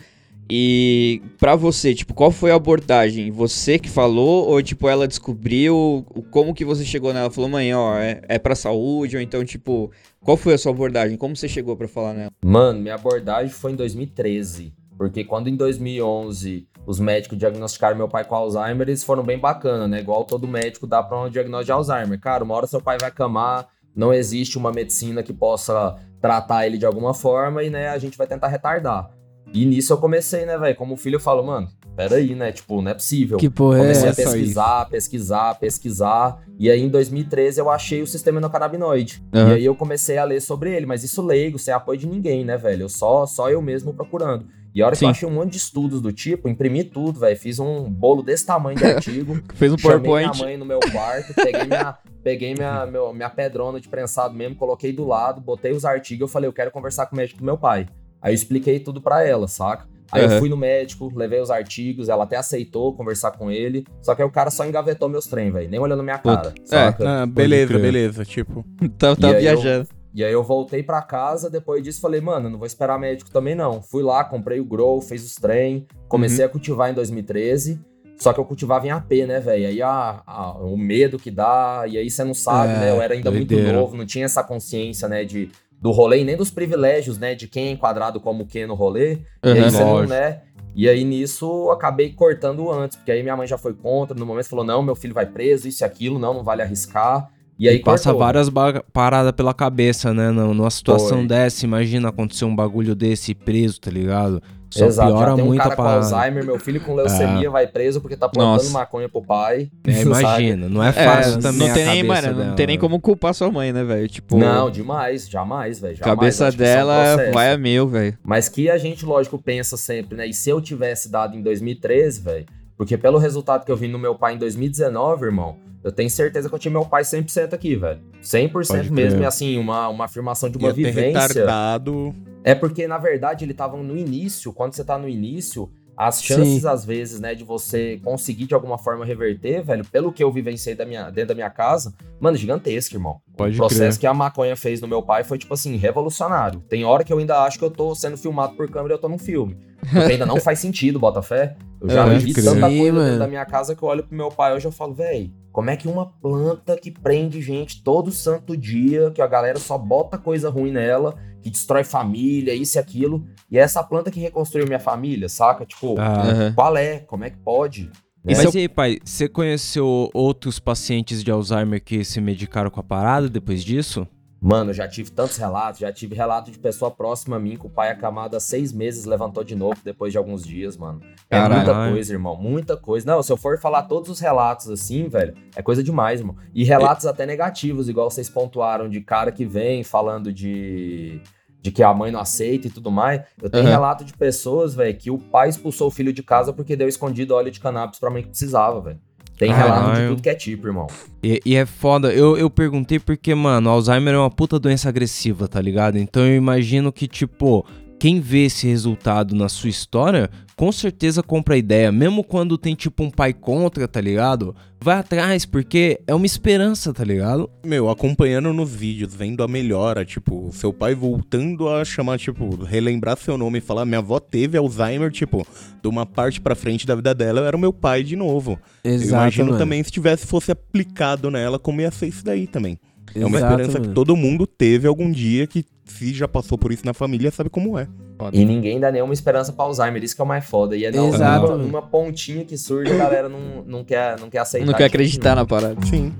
[0.50, 3.30] E pra você, tipo, qual foi a abordagem?
[3.30, 6.06] Você que falou ou tipo ela descobriu?
[6.30, 7.30] Como que você chegou nela?
[7.30, 11.18] Falou, mãe, ó, é, é pra saúde ou então tipo, qual foi a sua abordagem?
[11.18, 12.30] Como você chegou pra falar nela?
[12.42, 14.72] Mano, minha abordagem foi em 2013.
[14.96, 19.86] Porque quando em 2011 os médicos diagnosticaram meu pai com Alzheimer, eles foram bem bacana,
[19.86, 20.00] né?
[20.00, 22.18] Igual todo médico dá pra um diagnóstico de Alzheimer.
[22.18, 26.78] Cara, uma hora seu pai vai camar, não existe uma medicina que possa tratar ele
[26.78, 29.17] de alguma forma e, né, a gente vai tentar retardar.
[29.52, 30.76] E nisso eu comecei, né, velho?
[30.76, 32.52] Como filho, eu falo, mano, peraí, né?
[32.52, 33.38] Tipo, não é possível.
[33.38, 34.22] Que porra é Comecei a essa?
[34.22, 36.42] pesquisar, pesquisar, pesquisar.
[36.58, 39.22] E aí, em 2013, eu achei o sistema endocannabinoide.
[39.34, 39.50] Aham.
[39.50, 40.86] E aí, eu comecei a ler sobre ele.
[40.86, 42.82] Mas isso leigo, sem apoio de ninguém, né, velho?
[42.82, 44.46] Eu só, só eu mesmo procurando.
[44.74, 45.06] E a hora que Sim.
[45.06, 47.36] eu achei um monte de estudos do tipo, imprimi tudo, velho.
[47.36, 49.40] Fiz um bolo desse tamanho de artigo.
[49.54, 50.30] Fez um chamei PowerPoint.
[50.36, 54.54] minha mãe no meu quarto, peguei minha, peguei minha, meu- minha pedrona de prensado mesmo,
[54.56, 56.20] coloquei do lado, botei os artigos.
[56.20, 57.88] Eu falei, eu quero conversar com o médico do meu pai.
[58.20, 59.86] Aí eu expliquei tudo pra ela, saca?
[60.10, 60.34] Aí Aham.
[60.34, 63.84] eu fui no médico, levei os artigos, ela até aceitou conversar com ele.
[64.00, 65.68] Só que aí o cara só engavetou meus trem, velho.
[65.68, 66.50] Nem olhou na minha cara.
[66.50, 66.54] Puta.
[66.64, 67.22] Saca?
[67.22, 68.24] Ah, beleza, beleza.
[68.24, 68.64] Tipo,
[68.98, 69.88] Tá, tá E aí eu- viajando.
[70.14, 73.54] E aí eu voltei pra casa, depois disso falei, mano, não vou esperar médico também
[73.54, 73.82] não.
[73.82, 76.48] Fui lá, comprei o grow, fez os trem, comecei Uhum.
[76.48, 77.78] a cultivar em 2013.
[78.16, 79.68] Só que eu cultivava em AP, né, velho?
[79.68, 82.90] Aí a, a- o medo que dá, e aí você não sabe, É, né?
[82.90, 83.78] Eu era ainda muito doideira.
[83.78, 85.50] novo, não tinha essa consciência, né, de,
[85.80, 88.74] do rolê e nem dos privilégios, né, de quem é enquadrado como o que no
[88.74, 89.18] rolê.
[89.44, 90.40] E aí você não, né?
[90.74, 94.24] E aí nisso eu acabei cortando antes, porque aí minha mãe já foi contra, no
[94.26, 97.30] momento falou: não, meu filho vai preso, isso e aquilo, não, não vale arriscar.
[97.58, 98.20] E aí E passa cortou.
[98.20, 98.48] várias
[98.92, 100.30] paradas pela cabeça, né?
[100.30, 101.26] Num- Numa situação Foi.
[101.26, 104.40] dessa, imagina acontecer um bagulho desse preso, tá ligado?
[104.70, 105.82] Só Exato, piora já tem um muito cara a com.
[105.82, 108.70] Alzheimer, meu filho com leucemia vai preso porque tá plantando Nossa.
[108.70, 109.70] maconha pro pai.
[109.86, 112.56] É, imagina, não é É, fácil também não tem a nem, cabeça mano, não dela.
[112.56, 114.06] tem nem como culpar sua mãe, né, velho?
[114.08, 115.96] Tipo, Não, demais, jamais, velho.
[115.98, 118.18] cabeça é um dela vai a mil, velho.
[118.22, 120.26] Mas que a gente, lógico, pensa sempre, né?
[120.26, 122.46] E se eu tivesse dado em 2013, velho?
[122.76, 125.56] Porque pelo resultado que eu vi no meu pai em 2019, irmão,
[125.88, 128.00] eu tenho certeza que eu tinha meu pai 100% aqui, velho.
[128.22, 129.22] 100% Pode mesmo.
[129.22, 131.20] E assim, uma, uma afirmação de uma ia ter vivência.
[131.20, 132.14] retardado.
[132.44, 134.52] É porque, na verdade, ele tava no início.
[134.52, 138.78] Quando você tá no início, as chances, às vezes, né, de você conseguir de alguma
[138.78, 142.94] forma reverter, velho, pelo que eu vivenciei da minha, dentro da minha casa, mano, gigantesco,
[142.94, 143.20] irmão.
[143.36, 144.00] Pode o processo crer.
[144.00, 146.60] que a maconha fez no meu pai foi, tipo assim, revolucionário.
[146.68, 149.00] Tem hora que eu ainda acho que eu tô sendo filmado por câmera e eu
[149.00, 149.58] tô num filme.
[149.80, 151.56] Porque ainda não faz sentido, Botafé.
[151.80, 154.16] Eu já Pode vi tanta Sim, coisa dentro da minha casa que eu olho pro
[154.16, 158.12] meu pai hoje eu falo, véi, como é que uma planta que prende gente todo
[158.12, 162.80] santo dia, que a galera só bota coisa ruim nela, que destrói família, isso e
[162.80, 165.66] aquilo, e é essa planta que reconstruiu minha família, saca?
[165.66, 166.52] Tipo, Ah.
[166.54, 167.00] Qual é?
[167.00, 167.86] Como é que pode?
[167.86, 168.34] Né?
[168.36, 172.84] Mas e aí, pai, você conheceu outros pacientes de Alzheimer que se medicaram com a
[172.84, 174.06] parada depois disso?
[174.40, 177.70] Mano, já tive tantos relatos, já tive relato de pessoa próxima a mim que o
[177.70, 181.00] pai acamado há seis meses levantou de novo depois de alguns dias, mano.
[181.28, 181.54] É Caralho.
[181.56, 183.04] muita coisa, irmão, muita coisa.
[183.04, 186.36] Não, se eu for falar todos os relatos assim, velho, é coisa demais, irmão.
[186.54, 191.20] E relatos até negativos, igual vocês pontuaram, de cara que vem falando de.
[191.60, 193.22] De que a mãe não aceita e tudo mais.
[193.42, 193.72] Eu tenho Aham.
[193.72, 197.34] relato de pessoas, velho, que o pai expulsou o filho de casa porque deu escondido
[197.34, 199.00] óleo de cannabis pra mãe que precisava, velho.
[199.38, 200.88] Tem relato de tudo que é tipo, irmão.
[201.22, 205.46] E, e é foda, eu, eu perguntei porque, mano, Alzheimer é uma puta doença agressiva,
[205.46, 205.96] tá ligado?
[205.96, 207.64] Então eu imagino que, tipo,
[207.98, 211.90] quem vê esse resultado na sua história, com certeza compra a ideia.
[211.90, 214.54] Mesmo quando tem, tipo, um pai contra, tá ligado?
[214.80, 217.50] Vai atrás, porque é uma esperança, tá ligado?
[217.64, 223.16] Meu, acompanhando nos vídeos, vendo a melhora, tipo, seu pai voltando a chamar, tipo, relembrar
[223.18, 225.46] seu nome e falar, minha avó teve Alzheimer, tipo,
[225.82, 228.58] de uma parte pra frente da vida dela, era o meu pai de novo.
[228.84, 229.58] Eu Exato, imagino mano.
[229.58, 232.78] também se tivesse fosse aplicado nela, como ia ser isso daí também.
[233.14, 236.72] É uma Exato, esperança que todo mundo teve algum dia que, se já passou por
[236.72, 237.88] isso na família, sabe como é.
[238.32, 240.76] E ninguém dá nenhuma esperança pra Alzheimer, isso que é o mais foda.
[240.76, 241.52] E é não, Exato.
[241.52, 244.66] numa, numa pontinha que surge, a galera não, não, quer, não quer aceitar.
[244.66, 245.40] Não quer acreditar nenhum.
[245.42, 245.86] na parada.
[245.86, 246.12] Sim.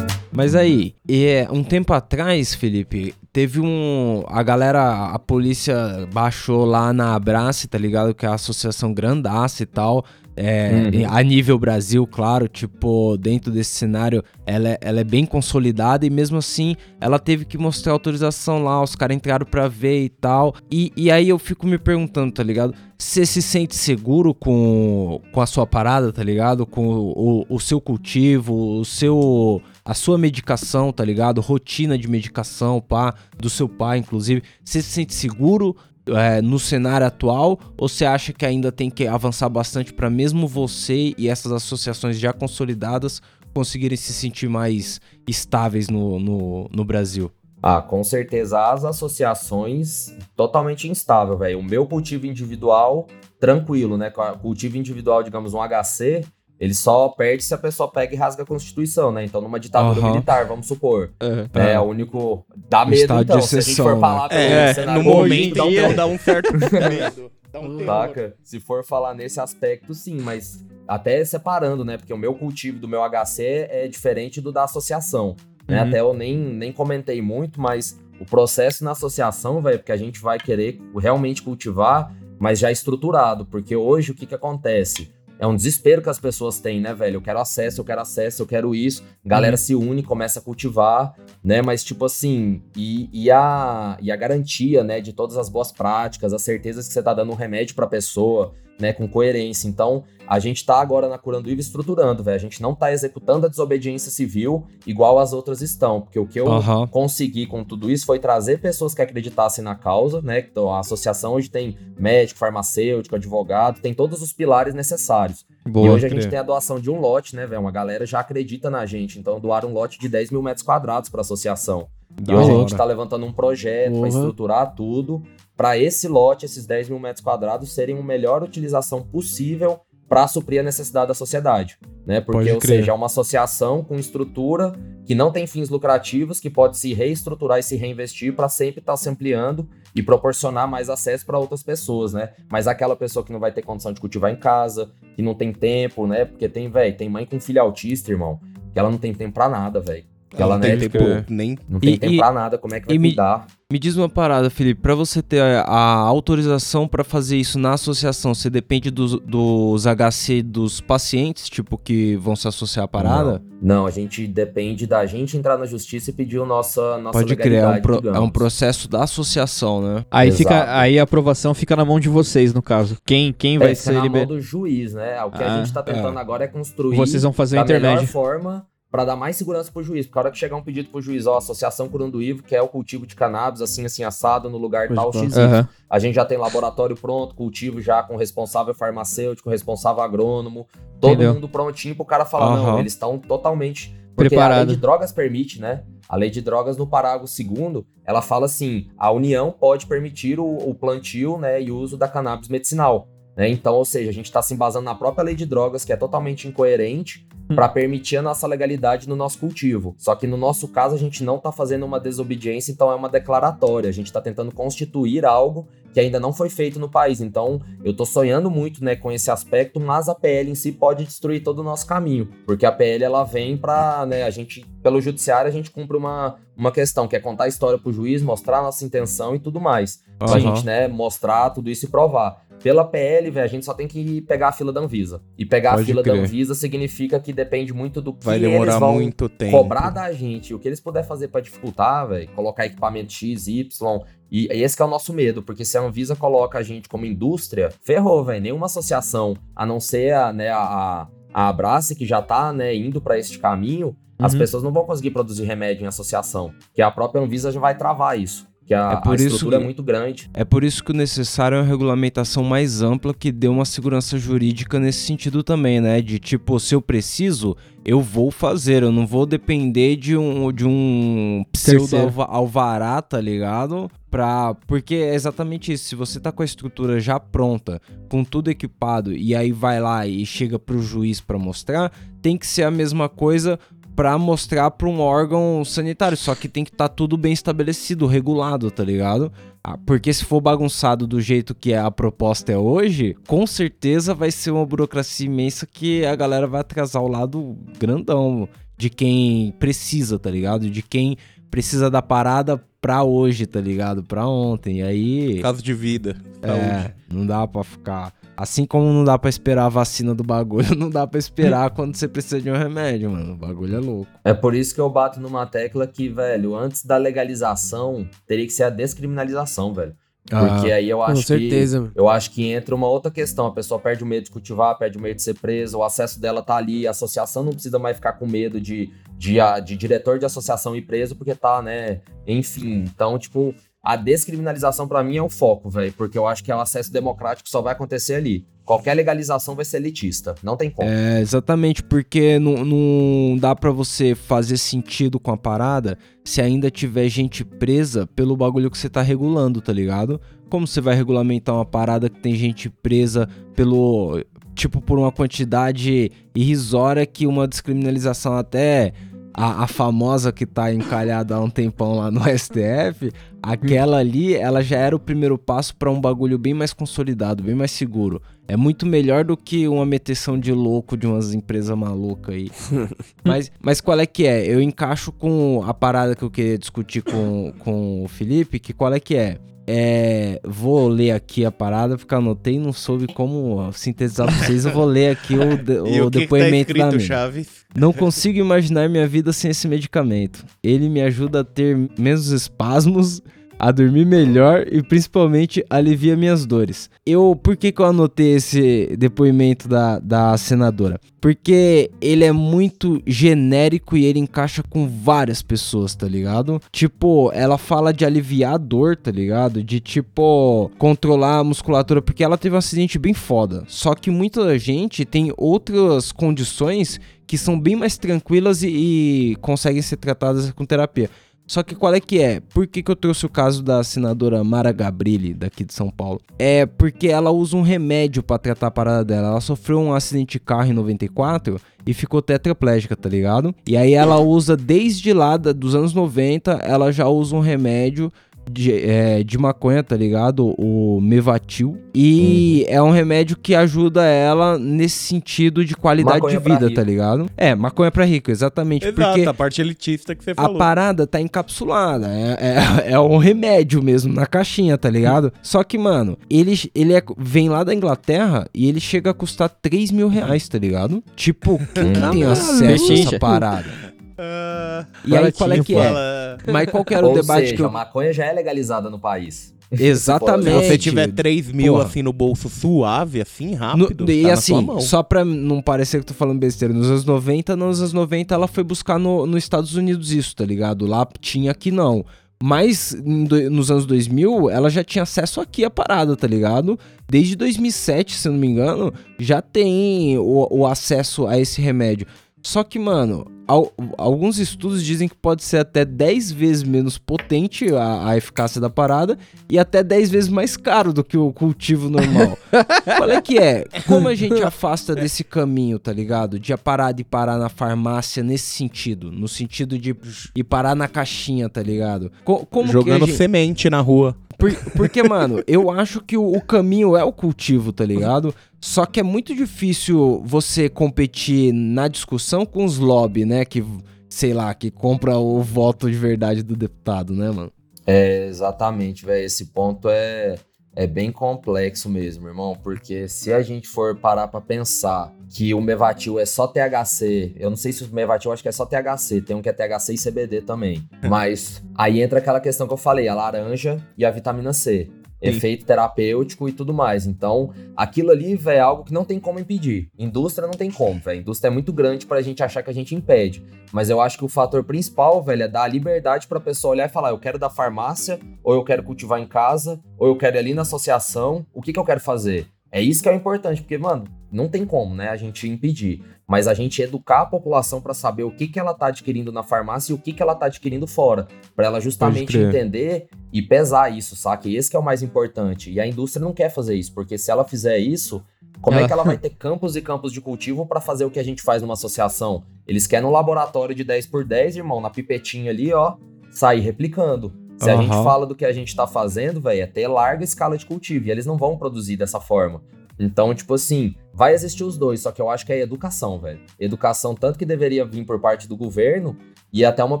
[0.38, 4.22] Mas aí, é, um tempo atrás, Felipe, teve um.
[4.28, 5.76] A galera, a polícia
[6.12, 8.14] baixou lá na Abrace, tá ligado?
[8.14, 10.04] Que é a associação grandaça e tal.
[10.38, 11.06] É, Uhum.
[11.08, 16.10] A nível Brasil, claro, tipo, dentro desse cenário, ela é, ela é bem consolidada e
[16.10, 20.54] mesmo assim ela teve que mostrar autorização lá, os caras entraram pra ver e tal.
[20.70, 22.74] E, e aí eu fico me perguntando, tá ligado?
[22.96, 26.66] Você se sente seguro com, com a sua parada, tá ligado?
[26.66, 29.62] Com o, o, o seu cultivo, o seu.
[29.84, 31.40] a sua medicação, tá ligado?
[31.40, 34.42] Rotina de medicação, pá, do seu pai, inclusive.
[34.64, 35.76] Você se sente seguro
[36.16, 40.46] é, no cenário atual ou você acha que ainda tem que avançar bastante para mesmo
[40.46, 43.20] você e essas associações já consolidadas
[43.54, 47.30] conseguirem se sentir mais estáveis no, no, no Brasil?
[47.60, 51.58] Ah, com certeza as associações totalmente instável, velho.
[51.58, 53.08] O meu cultivo individual,
[53.40, 54.12] tranquilo, né?
[54.40, 56.24] Cultivo individual, digamos, um HC,
[56.60, 59.24] ele só perde se a pessoa pega e rasga a Constituição, né?
[59.24, 60.10] Então, numa ditadura Aham.
[60.10, 61.12] militar, vamos supor.
[61.20, 61.48] Aham.
[61.54, 62.44] É, o único.
[62.68, 64.00] Dá medo, estado de então, se a gente for né?
[64.00, 67.30] falar pelo É, cenário no momento dá um dá, dá um certo medo.
[67.52, 67.84] Dá um.
[67.86, 68.34] Saca?
[68.42, 71.96] Se for falar nesse aspecto, sim, mas até separando, né?
[71.96, 75.36] Porque o meu cultivo do meu HC é diferente do da associação.
[75.66, 75.80] Né?
[75.82, 75.88] Uhum.
[75.88, 80.20] Até eu nem, nem comentei muito, mas o processo na associação, velho, porque a gente
[80.20, 83.46] vai querer realmente cultivar, mas já estruturado.
[83.46, 85.12] Porque hoje o que, que acontece?
[85.38, 87.16] É um desespero que as pessoas têm, né, velho?
[87.16, 89.04] Eu quero acesso, eu quero acesso, eu quero isso.
[89.24, 91.62] Galera se une, começa a cultivar, né?
[91.62, 96.32] Mas, tipo assim, e, e, a, e a garantia, né, de todas as boas práticas,
[96.32, 99.66] as certezas que você tá dando um remédio pra pessoa, né, com coerência.
[99.68, 102.36] Então, a gente tá agora na Curanduíva estruturando, velho.
[102.36, 106.02] A gente não tá executando a desobediência civil igual as outras estão.
[106.02, 106.86] Porque o que eu Aham.
[106.86, 110.40] consegui com tudo isso foi trazer pessoas que acreditassem na causa, né?
[110.40, 115.46] Então, a associação hoje tem médico, farmacêutico, advogado, tem todos os pilares necessários.
[115.66, 115.90] e Boa.
[115.92, 117.60] hoje a gente tem a doação de um lote, né, velho?
[117.62, 119.18] Uma galera já acredita na gente.
[119.18, 121.88] Então, doaram um lote de 10 mil metros quadrados pra associação.
[122.20, 122.60] Da e hoje a hora.
[122.60, 124.00] gente tá levantando um projeto Porra.
[124.00, 125.22] pra estruturar tudo,
[125.58, 130.60] pra esse lote, esses 10 mil metros quadrados, serem uma melhor utilização possível para suprir
[130.60, 132.20] a necessidade da sociedade, né?
[132.20, 132.78] Porque, Pode ou crer.
[132.78, 134.72] seja, é uma associação com estrutura
[135.04, 138.96] que não tem fins lucrativos, que pode se reestruturar e se reinvestir para sempre estar
[138.96, 142.30] se ampliando e proporcionar mais acesso para outras pessoas, né?
[142.48, 145.52] Mas aquela pessoa que não vai ter condição de cultivar em casa, que não tem
[145.52, 146.24] tempo, né?
[146.24, 148.40] Porque tem, velho, tem mãe com filho autista, irmão,
[148.72, 150.06] que ela não tem tempo para nada, velho.
[150.30, 152.74] Que ela, não né, tem tempo nem não tem E- tempo e- pra nada, como
[152.74, 153.46] é que vai me- cuidar?
[153.70, 157.72] Me diz uma parada, Felipe, pra você ter a, a autorização pra fazer isso na
[157.74, 163.42] associação, você depende dos, dos HC dos pacientes, tipo, que vão se associar à parada?
[163.60, 167.36] Não, a gente depende da gente entrar na justiça e pedir o nossa, nossa Pode
[167.36, 170.04] crer, é um, pro- é um processo da associação, né?
[170.10, 170.38] Aí, Exato.
[170.44, 172.96] fica, aí a aprovação fica na mão de vocês, no caso.
[173.04, 174.34] Quem, quem vai é, ser na mão liberado?
[174.34, 175.22] do juiz, né?
[175.24, 177.78] O que Ah, a gente tá tentando agora é construir Vocês vão fazer da melhor
[177.78, 178.08] intermédio.
[178.08, 180.06] forma pra dar mais segurança pro juiz.
[180.06, 182.68] Porque a hora que chegar um pedido pro juiz, ó, Associação Curanduívo, que é o
[182.68, 185.30] cultivo de cannabis, assim, assim, assado, no lugar Pode tal, falar.
[185.30, 185.40] XY.
[185.40, 185.68] Aham.
[185.88, 190.66] A gente já tem laboratório pronto, cultivo já com responsável farmacêutico, responsável agrônomo,
[191.00, 191.34] todo Entendeu.
[191.34, 192.80] mundo prontinho pro cara falar, não, Aham.
[192.80, 193.96] eles estão totalmente...
[194.14, 194.66] Porque a Preparado.
[194.66, 195.84] lei de drogas permite, né?
[196.08, 200.44] A lei de drogas no parágrafo segundo, ela fala assim, a União pode permitir o,
[200.44, 203.06] o plantio né, e uso da cannabis medicinal.
[203.36, 203.48] Né?
[203.48, 205.96] Então, ou seja, a gente está se embasando na própria lei de drogas, que é
[205.96, 209.94] totalmente incoerente, para permitir a nossa legalidade no nosso cultivo.
[209.98, 213.08] Só que no nosso caso, a gente não está fazendo uma desobediência, então é uma
[213.08, 213.88] declaratória.
[213.88, 217.20] A gente está tentando constituir algo que ainda não foi feito no país.
[217.20, 221.04] Então, eu tô sonhando muito, né, com esse aspecto, mas a PL em si pode
[221.04, 225.00] destruir todo o nosso caminho, porque a PL ela vem para, né, a gente pelo
[225.00, 228.58] judiciário a gente cumpre uma, uma questão, que é contar a história pro juiz, mostrar
[228.58, 230.02] a nossa intenção e tudo mais.
[230.18, 230.40] Pra Aham.
[230.40, 232.46] gente, né, mostrar tudo isso e provar.
[232.62, 235.22] Pela PL, velho, a gente só tem que pegar a fila da Anvisa.
[235.38, 236.16] E pegar Pode a fila crer.
[236.16, 239.52] da Anvisa significa que depende muito do que Vai eles demorar vão muito tempo.
[239.56, 240.52] cobrar da gente.
[240.54, 244.00] O que eles puder fazer pra dificultar, velho, colocar equipamento X, Y.
[244.30, 247.06] E e esse é o nosso medo, porque se a Anvisa coloca a gente como
[247.06, 248.42] indústria, ferrou, velho.
[248.42, 253.00] Nenhuma associação, a não ser a, né, a, a Abrace, que já tá, né, indo
[253.00, 254.38] pra este caminho, as Uhum.
[254.40, 256.52] pessoas não vão conseguir produzir remédio em associação.
[256.74, 258.47] Que a própria Anvisa já vai travar isso.
[258.68, 260.30] Que a, É por a isso estrutura que- é muito grande.
[260.34, 264.18] É por isso que o necessário é uma regulamentação mais ampla que dê uma segurança
[264.18, 266.02] jurídica nesse sentido também, né?
[266.02, 270.66] De tipo, se eu preciso, eu vou fazer, eu não vou depender de um, de
[270.66, 272.04] um pseudo Terceiro.
[272.04, 273.90] alva- alvará, tá ligado?
[274.10, 274.54] Pra...
[274.66, 279.12] Porque é exatamente isso, se você tá com a estrutura já pronta, com tudo equipado,
[279.14, 283.08] e aí vai lá e chega pro juiz pra mostrar, tem que ser a mesma
[283.08, 283.58] coisa
[283.98, 288.70] pra mostrar pra um órgão sanitário, só que tem que estar tudo bem estabelecido, regulado,
[288.70, 289.32] tá ligado?
[289.64, 294.30] Ah, Porque se for bagunçado do jeito que a proposta é hoje, com certeza vai
[294.30, 300.16] ser uma burocracia imensa que a galera vai atrasar o lado grandão de quem precisa,
[300.16, 300.70] tá ligado?
[300.70, 301.16] De quem
[301.50, 304.04] precisa da parada pra hoje, tá ligado?
[304.04, 304.78] Pra ontem.
[304.78, 305.40] E aí.
[305.42, 306.14] Caso de vida.
[306.40, 306.64] saúde.
[306.64, 308.12] É, não dá pra ficar.
[308.38, 311.96] Assim como não dá pra esperar a vacina do bagulho, não dá pra esperar quando
[311.96, 313.32] você precisa de um remédio, mano.
[313.32, 314.10] O bagulho é louco.
[314.22, 318.52] É por isso que eu bato numa tecla que, velho, antes da legalização, teria que
[318.52, 319.92] ser a descriminalização, velho.
[320.28, 321.92] Porque aí eu acho que certeza, mano.
[321.96, 323.46] Eu acho que entra uma outra questão.
[323.46, 326.20] A pessoa perde o medo de cultivar, perde o medo de ser presa, o acesso
[326.20, 330.18] dela tá ali, a associação não precisa mais ficar com medo de, de, de diretor
[330.18, 332.02] de associação ir preso, porque tá, né?
[332.26, 332.84] Enfim.
[332.86, 335.92] Então, tipo, a descriminalização pra mim é o foco, velho.
[335.92, 338.46] Porque eu acho que o acesso democrático só vai acontecer ali.
[338.64, 340.34] Qualquer legalização vai ser elitista.
[340.42, 340.86] Não tem como.
[340.86, 346.70] É, exatamente, porque não, não dá pra você fazer sentido com a parada se ainda
[346.70, 350.20] tiver gente presa pelo bagulho que você tá regulando, tá ligado?
[350.50, 354.22] Como você vai regulamentar uma parada que tem gente presa pelo.
[354.54, 358.92] Tipo, por uma quantidade irrisória que uma descriminalização até.
[359.40, 364.62] A, a famosa que tá encalhada há um tempão lá no STF, aquela ali, ela
[364.62, 368.20] já era o primeiro passo pra um bagulho bem mais consolidado, bem mais seguro.
[368.48, 372.50] É muito melhor do que uma meteção de louco de umas empresas malucas aí.
[373.24, 374.44] mas, mas qual é que é?
[374.46, 378.92] Eu encaixo com a parada que eu queria discutir com, com o Felipe, que qual
[378.92, 379.38] é que é?
[379.70, 384.64] É, vou ler aqui a parada, porque anotei e não soube como sintetizar pra vocês.
[384.64, 387.00] Eu vou ler aqui o, de- o o que, que tá depoimento da escrito, mina.
[387.00, 387.57] Chaves?
[387.74, 390.44] Não consigo imaginar minha vida sem esse medicamento.
[390.62, 393.22] Ele me ajuda a ter menos espasmos,
[393.58, 396.88] a dormir melhor e principalmente alivia minhas dores.
[397.04, 401.00] Eu, por que, que eu anotei esse depoimento da, da senadora?
[401.20, 406.62] Porque ele é muito genérico e ele encaixa com várias pessoas, tá ligado?
[406.70, 409.64] Tipo, ela fala de aliviar a dor, tá ligado?
[409.64, 413.64] De tipo, controlar a musculatura, porque ela teve um acidente bem foda.
[413.66, 419.82] Só que muita gente tem outras condições que são bem mais tranquilas e, e conseguem
[419.82, 421.10] ser tratadas com terapia.
[421.46, 422.40] Só que qual é que é?
[422.40, 426.20] Por que, que eu trouxe o caso da senadora Mara Gabrilli, daqui de São Paulo?
[426.38, 429.28] É porque ela usa um remédio pra tratar a parada dela.
[429.28, 433.54] Ela sofreu um acidente de carro em 94 e ficou tetraplégica, tá ligado?
[433.66, 438.12] E aí ela usa desde lá dos anos 90, ela já usa um remédio
[438.50, 440.54] de, é, de maconha, tá ligado?
[440.58, 441.78] O Mevatil.
[441.94, 446.82] E é um remédio que ajuda ela nesse sentido de qualidade Maconha de vida, tá
[446.82, 447.26] ligado?
[447.36, 448.86] É, maconha pra rico, exatamente.
[448.86, 450.58] Exato, porque a parte elitista que você a falou.
[450.58, 452.08] parada tá encapsulada.
[452.08, 455.32] É, é, é um remédio mesmo, na caixinha, tá ligado?
[455.42, 459.48] Só que, mano, ele, ele é- vem lá da Inglaterra e ele chega a custar
[459.48, 461.02] 3 mil reais, tá ligado?
[461.16, 463.97] Tipo, quem que tem acesso a essa parada?
[464.18, 465.82] Ah, E aí, qual é que é?
[465.84, 466.38] fala...
[466.52, 467.66] Mas qual que era o Ou debate seja, que eu...
[467.66, 469.54] a maconha já é legalizada no país.
[469.70, 470.60] Exatamente.
[470.62, 471.84] Se você tiver 3 mil Porra.
[471.84, 474.80] assim no bolso suave, assim, No- rápido, e tá na assim, sua mão.
[474.80, 478.34] só pra não parecer que eu tô falando besteira, nos anos 90, nos anos 90
[478.34, 480.86] ela foi buscar no, nos Estados Unidos isso, tá ligado?
[480.86, 482.04] Lá tinha aqui não.
[482.42, 486.78] Mas nos anos 2000, ela já tinha acesso aqui à parada, tá ligado?
[487.10, 492.06] Desde 2007, se eu não me engano, já tem o, o acesso a esse remédio.
[492.42, 497.66] Só que, mano, al- alguns estudos dizem que pode ser até 10 vezes menos potente
[497.74, 499.18] a, a eficácia da parada
[499.50, 502.38] e até 10 vezes mais caro do que o cultivo normal.
[502.96, 503.64] Qual é que é?
[503.86, 506.38] Como a gente afasta desse caminho, tá ligado?
[506.38, 509.10] De parar de parar na farmácia nesse sentido.
[509.12, 509.94] No sentido de
[510.34, 512.10] ir parar na caixinha, tá ligado?
[512.24, 513.16] Co- como Jogando que a gente...
[513.16, 514.16] semente na rua.
[514.38, 518.32] Por- porque, mano, eu acho que o, o caminho é o cultivo, tá ligado?
[518.60, 523.44] Só que é muito difícil você competir na discussão com os lobby, né?
[523.44, 523.64] Que,
[524.08, 527.52] sei lá, que compra o voto de verdade do deputado, né, mano?
[527.86, 529.24] É, exatamente, velho.
[529.24, 530.34] Esse ponto é,
[530.74, 532.54] é bem complexo mesmo, irmão.
[532.62, 537.50] Porque se a gente for parar pra pensar que o Mevatil é só THC, eu
[537.50, 539.94] não sei se o Mevatil acho que é só THC, tem um que é THC
[539.94, 540.86] e CBD também.
[541.08, 544.90] Mas aí entra aquela questão que eu falei, a laranja e a vitamina C.
[545.20, 547.06] Efeito terapêutico e tudo mais.
[547.06, 549.90] Então, aquilo ali, velho, é algo que não tem como impedir.
[549.98, 551.20] Indústria não tem como, velho.
[551.20, 553.44] Indústria é muito grande pra gente achar que a gente impede.
[553.72, 556.88] Mas eu acho que o fator principal, velho, é dar a liberdade pra pessoa olhar
[556.88, 560.36] e falar: eu quero da farmácia, ou eu quero cultivar em casa, ou eu quero
[560.36, 561.44] ir ali na associação.
[561.52, 562.46] O que, que eu quero fazer?
[562.70, 566.02] É isso que é o importante, porque, mano, não tem como, né, a gente impedir.
[566.26, 569.42] Mas a gente educar a população pra saber o que, que ela tá adquirindo na
[569.42, 571.26] farmácia e o que, que ela tá adquirindo fora.
[571.56, 574.48] Pra ela justamente entender e pesar isso, saca?
[574.48, 575.70] E esse que é o mais importante.
[575.72, 578.22] E a indústria não quer fazer isso, porque se ela fizer isso,
[578.60, 581.10] como é Ela- que ela vai ter campos e campos de cultivo pra fazer o
[581.10, 582.44] que a gente faz numa associação?
[582.66, 585.96] Eles querem um laboratório de 10 por 10, irmão, na pipetinha ali, ó,
[586.30, 587.32] sair replicando.
[587.56, 590.56] Se a gente fala do que a gente tá fazendo, velho, é ter larga escala
[590.56, 591.06] de cultivo.
[591.08, 592.62] E eles não vão produzir dessa forma.
[592.98, 596.40] Então, tipo assim, vai existir os dois, só que eu acho que é educação, velho.
[596.58, 599.16] Educação tanto que deveria vir por parte do governo
[599.52, 600.00] e até uma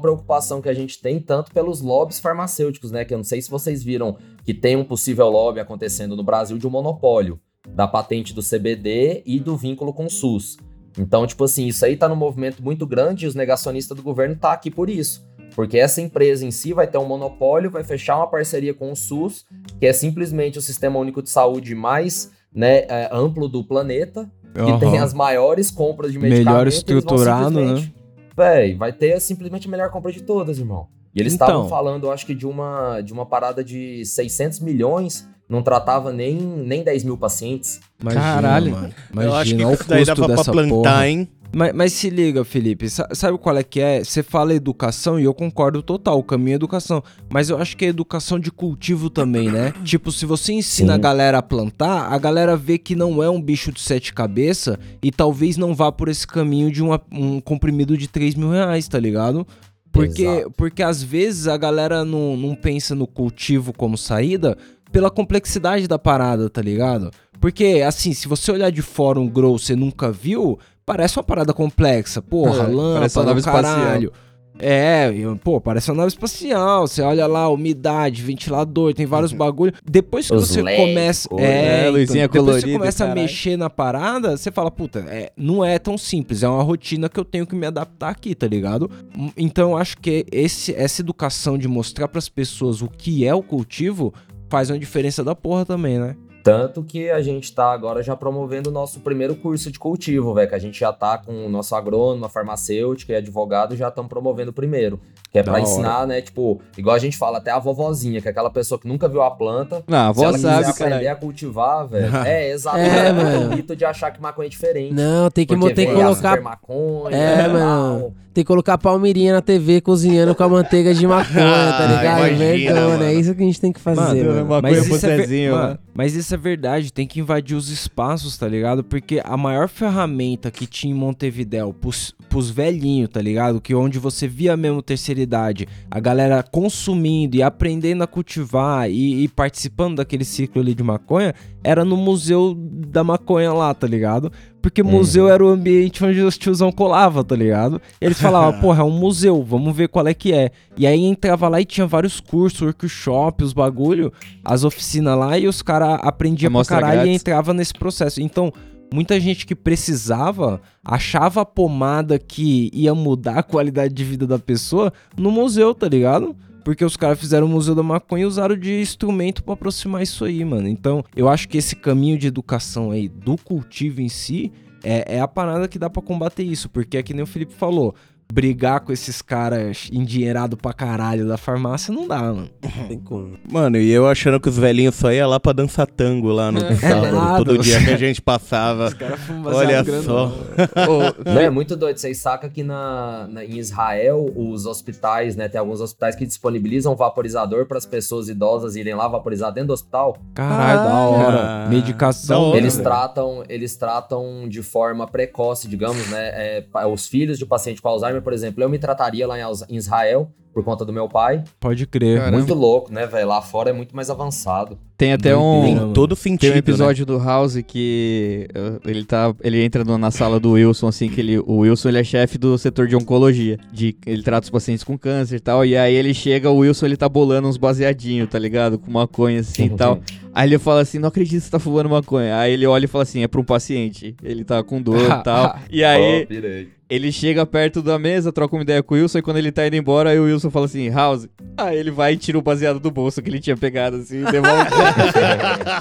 [0.00, 3.04] preocupação que a gente tem tanto pelos lobbies farmacêuticos, né?
[3.04, 6.58] Que eu não sei se vocês viram que tem um possível lobby acontecendo no Brasil
[6.58, 10.56] de um monopólio da patente do CBD e do vínculo com o SUS.
[10.98, 14.34] Então, tipo assim, isso aí tá num movimento muito grande e os negacionistas do governo
[14.34, 15.26] tá aqui por isso.
[15.54, 18.96] Porque essa empresa em si vai ter um monopólio, vai fechar uma parceria com o
[18.96, 19.44] SUS,
[19.78, 24.80] que é simplesmente o sistema único de saúde mais né, é, amplo do planeta, que
[24.80, 26.46] tem as maiores compras de medicamentos.
[26.52, 27.88] Melhor estruturado, né?
[28.36, 30.86] Véi, vai ter simplesmente a melhor compra de todas, irmão.
[31.14, 31.46] E eles Então.
[31.48, 36.12] estavam falando, eu acho que de uma, de uma parada de 600 milhões, não tratava
[36.12, 37.80] nem, nem 10 mil pacientes.
[38.00, 38.70] Imagina, Caralho.
[38.72, 38.94] mano.
[39.16, 41.08] eu acho que Imagina o isso daí custo dava pra dessa plantar, porra.
[41.08, 41.28] hein?
[41.54, 44.04] Mas, mas se liga, Felipe, sa- sabe qual é que é?
[44.04, 47.02] Você fala educação e eu concordo total, o caminho é educação.
[47.30, 49.72] Mas eu acho que é educação de cultivo também, né?
[49.82, 50.98] tipo, se você ensina Sim.
[50.98, 54.76] a galera a plantar, a galera vê que não é um bicho de sete cabeças
[55.02, 58.86] e talvez não vá por esse caminho de uma- um comprimido de 3 mil reais,
[58.86, 59.46] tá ligado?
[59.90, 60.50] Porque, Exato.
[60.50, 64.56] porque às vezes a galera não, não pensa no cultivo como saída
[64.92, 67.10] pela complexidade da parada, tá ligado?
[67.40, 71.52] Porque, assim, se você olhar de fora um grow você nunca viu, parece uma parada
[71.52, 72.22] complexa.
[72.22, 74.12] Porra, É, parece uma lâmpada, nave caralho.
[74.60, 76.88] É, e, pô, parece uma nave espacial.
[76.88, 79.72] Você olha lá, umidade, ventilador, tem vários bagulho.
[79.84, 81.28] Depois que Os você começa.
[81.36, 84.70] É, É, então, luzinha depois que você colorida, começa a mexer na parada, você fala,
[84.70, 88.08] puta, é, não é tão simples, é uma rotina que eu tenho que me adaptar
[88.08, 88.90] aqui, tá ligado?
[89.36, 93.42] Então eu acho que esse, essa educação de mostrar pras pessoas o que é o
[93.42, 94.12] cultivo
[94.48, 96.16] faz uma diferença da porra também, né?
[96.48, 100.48] Tanto que a gente tá agora já promovendo o nosso primeiro curso de cultivo, velho.
[100.48, 104.08] Que a gente já tá com o nosso agrônomo, a farmacêutica e advogado já estão
[104.08, 105.00] promovendo o primeiro.
[105.30, 105.60] Que é hora.
[105.60, 106.22] ensinar, né?
[106.22, 109.20] Tipo, igual a gente fala, até a vovozinha, que é aquela pessoa que nunca viu
[109.20, 109.84] a planta.
[109.86, 111.12] Não, a Se ela quiser sabe, aprender cara.
[111.12, 112.08] a cultivar, velho.
[112.26, 112.78] É, exato.
[112.78, 113.46] É, É, mano.
[113.52, 114.94] o mito de achar que maconha é diferente.
[114.94, 116.30] Não, tem que, Porque tem que vem a colocar.
[116.30, 118.14] super maconha, É, e mano.
[118.34, 122.18] Tem que colocar palmeirinha na TV cozinhando com a manteiga de maconha, tá Ah, ligado?
[122.18, 122.38] imagina,
[122.74, 123.02] Vergonha, mano.
[123.04, 124.46] é isso que a gente tem que fazer, Mano, mano.
[124.46, 125.78] maconha Mas isso, é ver- mano.
[125.94, 128.84] mas isso é verdade, tem que invadir os espaços, tá ligado?
[128.84, 133.60] Porque a maior ferramenta que tinha em Montevidéu pros, pros velhinhos, tá ligado?
[133.60, 139.24] Que onde você via mesmo terceira idade, a galera consumindo e aprendendo a cultivar e,
[139.24, 144.30] e participando daquele ciclo ali de maconha, era no museu da maconha lá, tá ligado?
[144.68, 147.80] Porque museu era o ambiente onde os tiozão colava, tá ligado?
[147.98, 150.50] Eles falavam, porra, é um museu, vamos ver qual é que é.
[150.76, 154.12] E aí entrava lá e tinha vários cursos, workshop, os bagulho,
[154.44, 158.20] as oficinas lá, e os caras aprendiam pra caralho e entrava nesse processo.
[158.20, 158.52] Então,
[158.92, 164.38] muita gente que precisava achava a pomada que ia mudar a qualidade de vida da
[164.38, 166.36] pessoa no museu, tá ligado?
[166.68, 170.22] Porque os caras fizeram o Museu da Maconha e usaram de instrumento pra aproximar isso
[170.22, 170.68] aí, mano.
[170.68, 174.52] Então, eu acho que esse caminho de educação aí do cultivo em si
[174.84, 177.54] é, é a parada que dá pra combater isso, porque é que nem o Felipe
[177.54, 177.94] falou.
[178.32, 182.48] Brigar com esses caras endinheirados pra caralho da farmácia não dá, mano.
[182.86, 183.38] Tem como.
[183.50, 186.60] Mano, e eu achando que os velhinhos só iam lá pra dançar tango lá no
[186.76, 187.38] sábado, nada.
[187.44, 188.92] todo dia que a gente passava.
[188.92, 190.26] caras fumam Olha só.
[190.26, 191.96] Ô, Não, é muito doido.
[191.96, 195.48] Vocês sacam que na, na- em Israel, os hospitais, né?
[195.48, 199.72] Tem alguns hospitais que disponibilizam vaporizador para as pessoas idosas irem lá vaporizar dentro do
[199.72, 200.18] hospital.
[200.34, 201.64] Caralho, da hora.
[201.64, 202.28] Ah, Medicação.
[202.42, 202.84] da hora, eles velho.
[202.84, 206.28] tratam, eles tratam de forma precoce, digamos, né?
[206.74, 210.30] é, os filhos de paciente com Alzheimer, por exemplo, eu me trataria lá em, Israel
[210.52, 211.44] por conta do meu pai.
[211.60, 212.18] Pode crer.
[212.18, 212.38] Caramba.
[212.38, 213.28] Muito louco, né, velho?
[213.28, 214.76] Lá fora é muito mais avançado.
[214.96, 215.92] tem até um.
[215.92, 216.58] Todo sentido, Tem um né?
[216.58, 221.20] episódio do House que uh, ele tá, ele entra na sala do Wilson assim que
[221.20, 224.82] ele, o Wilson ele é chefe do setor de oncologia, de ele trata os pacientes
[224.82, 228.28] com câncer e tal, e aí ele chega, o Wilson ele tá bolando uns baseadinhos,
[228.28, 228.78] tá ligado?
[228.78, 230.00] Com maconha assim e tal.
[230.34, 232.36] Aí ele fala assim: "Não acredito que você tá fumando maconha".
[232.36, 234.16] Aí ele olha e fala assim: "É pra um paciente".
[234.22, 235.56] Ele tá com dor e tal.
[235.70, 236.77] E aí pirei.
[236.90, 239.66] Ele chega perto da mesa, troca uma ideia com o Wilson, e quando ele tá
[239.66, 241.28] indo embora, aí o Wilson fala assim, House.
[241.56, 244.24] Aí ele vai e tira o baseado do bolso que ele tinha pegado, assim, e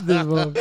[0.03, 0.59] devolve.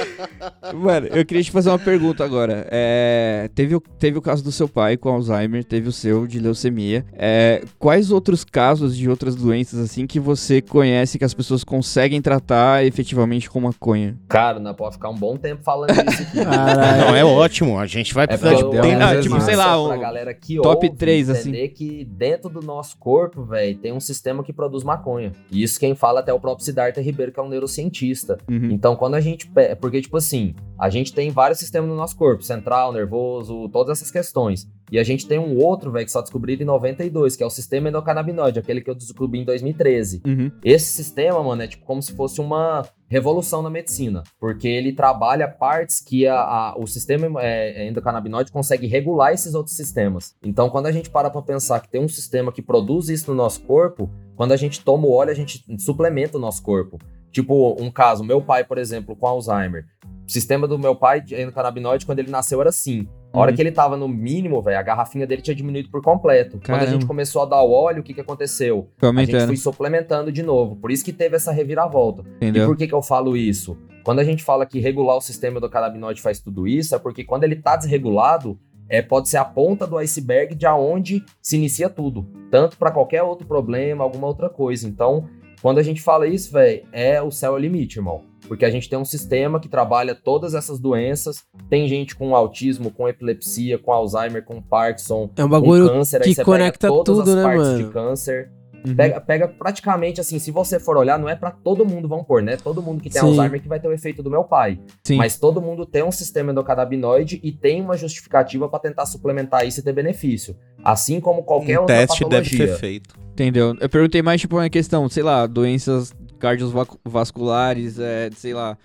[0.74, 2.66] Mano, eu queria te fazer uma pergunta agora.
[2.70, 6.38] É, teve, o, teve o caso do seu pai com Alzheimer, teve o seu de
[6.38, 7.04] leucemia.
[7.14, 12.20] É, quais outros casos de outras doenças, assim, que você conhece que as pessoas conseguem
[12.20, 14.16] tratar efetivamente com maconha?
[14.28, 16.44] Cara, não pode ficar um bom tempo falando isso aqui.
[16.44, 17.06] Caralho.
[17.06, 17.78] Não, é ótimo.
[17.78, 19.02] A gente vai É precisar de tempo.
[19.02, 21.50] Ah, tipo, eu- sei lá, pra um galera que top ouve, três, assim.
[21.50, 25.32] entender que dentro do nosso corpo, velho, tem um sistema que produz maconha.
[25.50, 28.38] E isso quem fala até o próprio Siddhartha Ribeiro, que é um neurocientista.
[28.48, 28.70] Uhum.
[28.70, 29.50] Então, quando a gente.
[29.80, 34.10] Porque, tipo assim, a gente tem vários sistemas no nosso corpo: central, nervoso, todas essas
[34.10, 34.68] questões.
[34.90, 37.50] E a gente tem um outro, velho, que só descobriram em 92, que é o
[37.50, 40.22] sistema endocannabinoide, aquele que eu descobri em 2013.
[40.26, 40.50] Uhum.
[40.64, 45.46] Esse sistema, mano, é tipo como se fosse uma revolução na medicina, porque ele trabalha
[45.48, 50.34] partes que a, a- o sistema é, endocannabinoide consegue regular esses outros sistemas.
[50.42, 53.36] Então, quando a gente para pra pensar que tem um sistema que produz isso no
[53.36, 56.98] nosso corpo, quando a gente toma o óleo, a gente suplementa o nosso corpo.
[57.32, 59.84] Tipo, um caso, meu pai, por exemplo, com Alzheimer.
[60.26, 63.06] O sistema do meu pai de endocannabinoide, quando ele nasceu, era assim.
[63.32, 63.56] A hora Uhum.
[63.56, 66.58] que ele tava no mínimo, velho, a garrafinha dele tinha diminuído por completo.
[66.58, 66.90] Quando a Caramba.
[66.90, 68.88] gente começou a dar o óleo, o que que aconteceu?
[69.00, 70.76] A gente foi suplementando de novo.
[70.76, 72.22] Por isso que teve essa reviravolta.
[72.22, 72.66] E entendeu?
[72.66, 73.76] por que, que eu falo isso?
[74.02, 77.24] Quando a gente fala que regular o sistema do cannabinoide faz tudo isso, é porque
[77.24, 78.58] quando ele tá desregulado,
[78.88, 82.26] é, pode ser a ponta do iceberg de aonde se inicia tudo.
[82.50, 84.88] Tanto para qualquer outro problema, alguma outra coisa.
[84.88, 85.28] Então,
[85.60, 88.22] quando a gente fala isso, velho, é o céu é o limite, irmão.
[88.46, 91.44] Porque a gente tem um sistema que trabalha todas essas doenças.
[91.68, 96.20] Tem gente com autismo, com epilepsia, com Alzheimer, com Parkinson, É um com bagulho câncer.
[96.22, 97.78] que aí você conecta pega todas tudo, as né, partes mano?
[97.86, 98.50] de câncer.
[98.86, 98.94] Uhum.
[98.94, 102.40] Pega, pega praticamente assim, se você for olhar, não é pra todo mundo, vamos pôr,
[102.40, 102.56] né?
[102.56, 103.28] Todo mundo que tem Sim.
[103.28, 104.78] Alzheimer que vai ter o efeito do meu pai.
[105.02, 105.16] Sim.
[105.16, 109.80] Mas todo mundo tem um sistema endocannabinoide e tem uma justificativa pra tentar suplementar isso
[109.80, 110.56] e ter benefício.
[110.84, 112.66] Assim como qualquer Um outra teste deve patologia.
[112.74, 113.14] ser feito.
[113.32, 113.76] Entendeu?
[113.80, 118.76] Eu perguntei mais, tipo, uma questão, sei lá, doenças cardiovasculares, é, sei lá,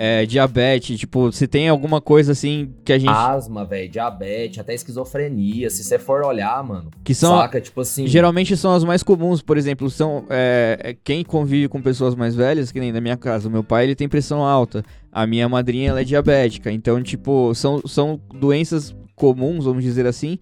[0.00, 3.10] é, diabetes, tipo, se tem alguma coisa assim que a gente.
[3.10, 5.68] Asma, velho, diabetes, até esquizofrenia.
[5.70, 7.36] Se você for olhar, mano, que são.
[7.36, 7.60] saca?
[7.60, 8.06] Tipo assim.
[8.06, 12.36] Geralmente são as mais comuns, por exemplo, são é, é, quem convive com pessoas mais
[12.36, 15.48] velhas, que nem na minha casa, o meu pai ele tem pressão alta, a minha
[15.48, 20.38] madrinha ela é diabética, então tipo são, são doenças comuns, vamos dizer assim,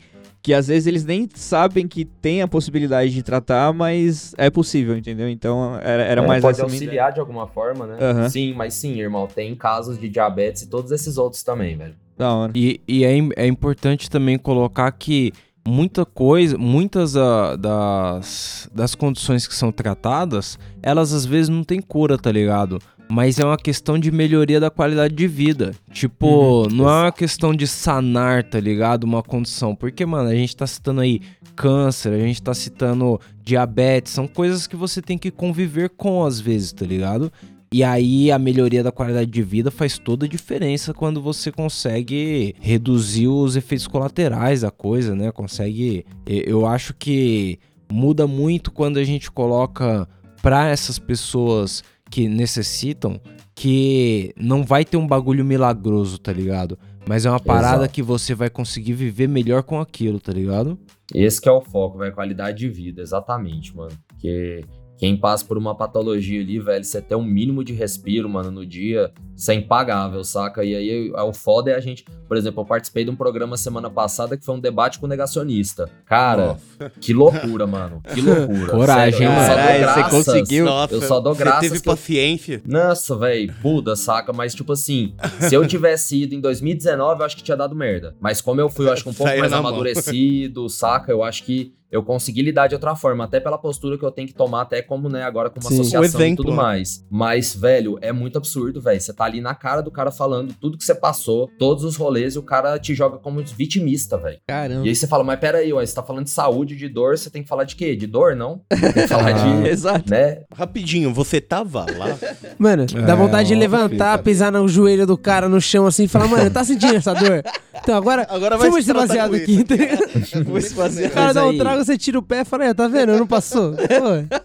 [0.47, 4.97] que às vezes eles nem sabem que tem a possibilidade de tratar, mas é possível,
[4.97, 5.29] entendeu?
[5.29, 7.99] Então era, era É, mais pode essa auxiliar de alguma forma, né?
[8.01, 8.29] Aham.
[8.29, 11.97] Sim, mas sim, irmão, tem casos de diabetes e todos esses outros também, velho.
[12.17, 12.53] Da hora.
[12.55, 15.33] E, e é, é importante também colocar que
[15.67, 21.81] muita coisa, muitas ah, das, das condições que são tratadas, elas às vezes não têm
[21.81, 22.79] cura, tá ligado?
[23.09, 25.75] Mas é uma questão de melhoria da qualidade de vida.
[25.93, 29.05] Tipo, não é uma questão de sanar, tá ligado?
[29.05, 29.75] Uma condição.
[29.75, 31.21] Porque, mano, a gente tá citando aí
[31.55, 36.39] câncer, a gente tá citando diabetes, são coisas que você tem que conviver com às
[36.41, 37.33] vezes, tá ligado?
[37.73, 42.55] E aí a melhoria da qualidade de vida faz toda a diferença quando você consegue
[42.61, 45.33] reduzir os efeitos colaterais da coisa, né?
[45.33, 46.05] Consegue.
[46.27, 47.59] Eu acho que
[47.91, 50.09] muda muito quando a gente coloca
[50.43, 53.21] para essas pessoas que necessitam
[53.55, 56.79] que não vai ter um bagulho milagroso, tá ligado?
[57.09, 57.95] Mas é uma parada Exato.
[57.95, 60.79] que você vai conseguir viver melhor com aquilo, tá ligado?
[61.15, 63.93] Esse que é o foco, velho, qualidade de vida, exatamente, mano.
[64.09, 64.65] Porque
[64.99, 68.67] quem passa por uma patologia ali, velho, você ter um mínimo de respiro, mano, no
[68.67, 70.65] dia, Isso é impagável, saca?
[70.65, 72.05] E aí o foda é a gente.
[72.27, 75.09] Por exemplo, eu participei de um programa semana passada que foi um debate com o
[75.09, 75.91] negacionista.
[76.07, 76.57] Cara,
[77.01, 78.01] que loucura, mano.
[78.15, 78.73] Que loucura.
[78.73, 80.65] Coragem, Caralho, você conseguiu.
[80.65, 82.63] Nossa, eu só dou você graças teve que eu- paciência.
[82.67, 84.33] Nossa, velho, Buda, saca?
[84.33, 88.17] Mas, tipo assim, se eu tivesse ido em 2019, eu acho que tinha dado merda.
[88.21, 91.13] Mas como eu fui, eu acho que um pouco Saiu mais amadurecido, saca?
[91.13, 94.27] Eu acho que eu consegui lidar de outra forma, até pela postura que eu tenho
[94.27, 95.75] que tomar, até como, né, agora como Sim.
[95.81, 96.57] associação e tudo né?
[96.57, 97.07] mais.
[97.09, 99.01] Mas, velho, é muito absurdo, velho.
[99.01, 102.35] Você tá ali na cara do cara falando tudo que você passou, todos os rolês,
[102.35, 104.39] e o cara te joga como vitimista, velho.
[104.47, 104.87] Caramba.
[104.87, 107.29] E aí você fala, mas peraí, ó, você tá falando de saúde, de dor, você
[107.31, 107.95] tem que falar de quê?
[107.97, 108.61] De dor, não?
[108.69, 110.09] Tem que falar de, Exato.
[110.11, 110.43] né?
[110.55, 112.17] Rapidinho, você tava lá?
[112.59, 116.05] Mano, dá É, vontade de ó, levantar, pisar no joelho do cara no chão assim
[116.05, 117.43] e falar, mano, tá sentindo essa dor?
[117.83, 119.65] Então agora, Agora vai fuma se esse baseado aqui.
[119.65, 120.45] tá ligado?
[120.45, 121.07] Vou se fazer.
[121.07, 123.17] O cara dá um trago, você tira o pé e fala, "É, tá vendo?
[123.17, 123.73] Não passou.
[123.73, 124.37] Pô,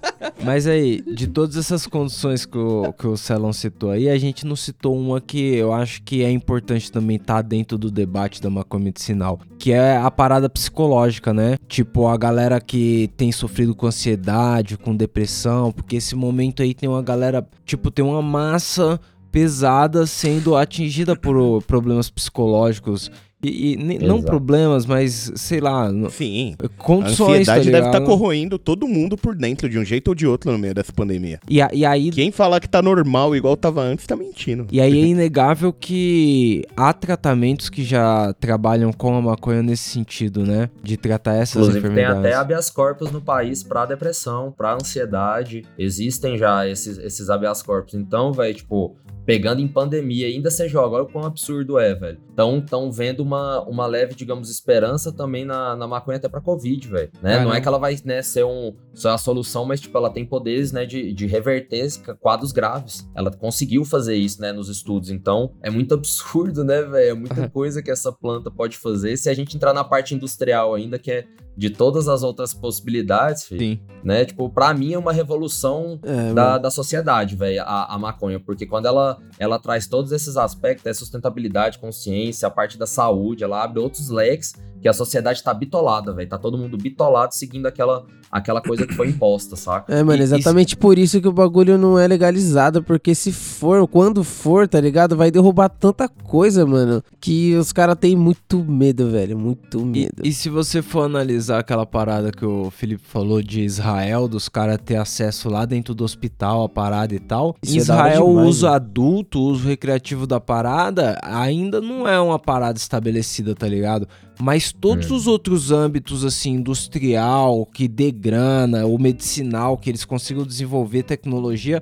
[0.43, 4.45] Mas aí, de todas essas condições que o, que o Celon citou aí, a gente
[4.45, 8.49] não citou uma que eu acho que é importante também estar dentro do debate da
[8.49, 11.57] maconha medicinal, que é a parada psicológica, né?
[11.67, 16.89] Tipo, a galera que tem sofrido com ansiedade, com depressão, porque esse momento aí tem
[16.89, 18.99] uma galera, tipo, tem uma massa
[19.31, 23.09] pesada sendo atingida por problemas psicológicos.
[23.43, 24.23] E, e não Exato.
[24.25, 26.55] problemas, mas sei lá, Sim.
[26.63, 27.45] A condições.
[27.47, 28.05] tá ansiedade deve estar ligado?
[28.05, 31.39] corroendo todo mundo por dentro, de um jeito ou de outro, no meio dessa pandemia.
[31.49, 34.67] E, a- e aí Quem falar que tá normal igual tava antes, tá mentindo.
[34.71, 40.45] E aí é inegável que há tratamentos que já trabalham com a maconha nesse sentido,
[40.45, 40.69] né?
[40.83, 42.25] De tratar essas Inclusive, tem enfermidades.
[42.25, 45.63] até habeas corpus no país pra depressão, pra ansiedade.
[45.77, 47.93] Existem já esses, esses habeas corpus.
[47.95, 50.95] Então, velho, tipo, pegando em pandemia, ainda você joga.
[50.95, 52.17] Olha o quão absurdo é, velho.
[52.33, 56.87] Então, tão vendo uma, uma leve, digamos, esperança também na, na maconha até pra Covid,
[56.87, 57.11] velho.
[57.21, 57.43] Né?
[57.43, 60.25] Não é que ela vai né, ser, um, ser a solução, mas, tipo, ela tem
[60.25, 61.87] poderes, né, de, de reverter
[62.19, 63.09] quadros graves.
[63.15, 65.09] Ela conseguiu fazer isso, né, nos estudos.
[65.09, 67.09] Então, é muito absurdo, né, velho?
[67.09, 69.15] É muita coisa que essa planta pode fazer.
[69.17, 71.25] Se a gente entrar na parte industrial ainda, que é
[71.55, 73.79] de todas as outras possibilidades, filho, Sim.
[74.03, 74.25] né?
[74.25, 76.61] Tipo, pra mim é uma revolução é, da, mano.
[76.61, 80.93] da sociedade, velho, a, a maconha, porque quando ela, ela traz todos esses aspectos, é
[80.93, 86.13] sustentabilidade, consciência, a parte da saúde, ela abre outros leques que a sociedade tá bitolada,
[86.13, 89.93] velho, tá todo mundo bitolado seguindo aquela, aquela coisa que foi imposta, saca?
[89.93, 93.87] É, mano, E- exatamente por isso que o bagulho não é legalizado, porque se for,
[93.87, 95.15] quando for, tá ligado?
[95.15, 100.21] Vai derrubar tanta coisa, mano, que os caras têm muito medo, velho, muito E, medo.
[100.23, 104.79] e se você for analisar aquela parada que o Felipe falou de Israel, dos caras
[104.83, 107.55] ter acesso lá dentro do hospital, a parada e tal.
[107.61, 108.73] Isso em é Israel, o demais, uso né?
[108.73, 114.07] adulto, o uso recreativo da parada, ainda não é uma parada estabelecida, tá ligado?
[114.39, 115.15] Mas todos Hum.
[115.15, 121.81] os outros âmbitos, assim, industrial, que dê grana, ou medicinal, que eles consigam desenvolver tecnologia,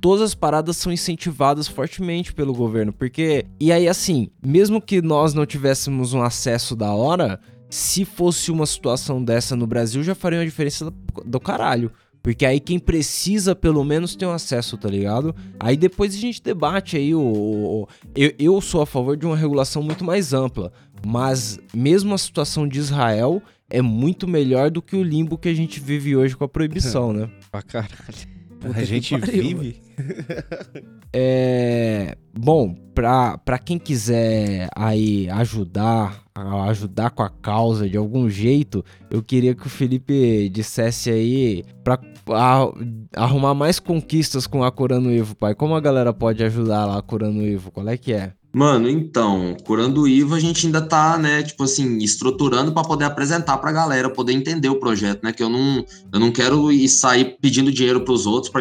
[0.00, 5.34] todas as paradas são incentivadas fortemente pelo governo, porque e aí assim, mesmo que nós
[5.34, 10.38] não tivéssemos um acesso da hora, se fosse uma situação dessa no Brasil já faria
[10.38, 11.90] uma diferença do, do caralho.
[12.20, 15.34] Porque aí quem precisa, pelo menos, tem um acesso, tá ligado?
[15.58, 17.20] Aí depois a gente debate aí o.
[17.20, 20.72] o- o- eu, eu sou a favor de uma regulação muito mais ampla.
[21.06, 25.54] Mas mesmo a situação de Israel é muito melhor do que o limbo que a
[25.54, 27.28] gente vive hoje com a proibição, né?
[27.50, 28.38] Pra caralho.
[28.60, 29.80] Puta a gente pariu, vive.
[31.12, 32.14] É.
[32.38, 36.22] Bom, pra, pra quem quiser aí ajudar,
[36.68, 41.98] ajudar com a causa de algum jeito, eu queria que o Felipe dissesse aí pra
[42.30, 42.70] a-
[43.16, 45.54] arrumar mais conquistas com a Curando Ivo, pai.
[45.54, 47.70] Como a galera pode ajudar lá a Curando Ivo?
[47.72, 48.32] Qual é que é?
[48.58, 53.04] Mano, então, curando o IVA, a gente ainda tá, né, tipo assim, estruturando para poder
[53.04, 55.32] apresentar pra galera, poder entender o projeto, né?
[55.32, 58.52] Que eu não, eu não quero ir sair pedindo dinheiro pros outros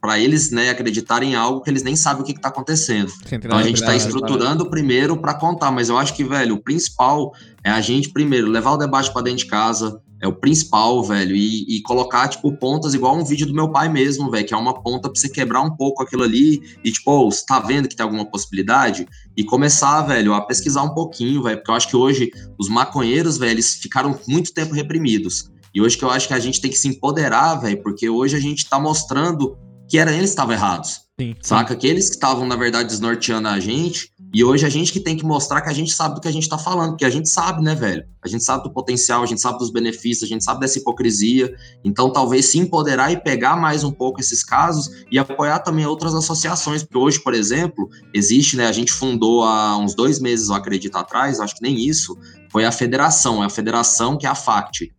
[0.00, 3.12] para eles, né, acreditarem em algo que eles nem sabem o que, que tá acontecendo.
[3.30, 7.34] Então a gente tá estruturando primeiro para contar, mas eu acho que, velho, o principal
[7.62, 11.34] é a gente primeiro levar o debate para dentro de casa, é o principal, velho,
[11.34, 14.56] e, e colocar, tipo, pontas igual um vídeo do meu pai mesmo, velho, que é
[14.56, 17.88] uma ponta pra você quebrar um pouco aquilo ali e, tipo, ô, você tá vendo
[17.88, 19.08] que tem alguma possibilidade?
[19.36, 23.36] E começar, velho, a pesquisar um pouquinho, velho, porque eu acho que hoje os maconheiros,
[23.36, 25.50] velho, eles ficaram muito tempo reprimidos.
[25.74, 28.36] E hoje que eu acho que a gente tem que se empoderar, velho, porque hoje
[28.36, 29.58] a gente tá mostrando
[29.88, 31.00] que era eles que estavam errados.
[31.20, 31.34] Sim.
[31.40, 31.74] Saca?
[31.74, 34.10] Que eles que estavam, na verdade, desnorteando a gente.
[34.34, 36.32] E hoje a gente que tem que mostrar que a gente sabe do que a
[36.32, 36.90] gente tá falando.
[36.90, 38.04] Porque a gente sabe, né, velho?
[38.22, 41.54] A gente sabe do potencial, a gente sabe dos benefícios, a gente sabe dessa hipocrisia.
[41.84, 46.14] Então, talvez se empoderar e pegar mais um pouco esses casos e apoiar também outras
[46.14, 46.82] associações.
[46.82, 48.66] Porque hoje, por exemplo, existe, né?
[48.66, 52.16] A gente fundou há uns dois meses, eu acredito, atrás, acho que nem isso.
[52.50, 54.94] Foi a federação, é a federação que é a FACT,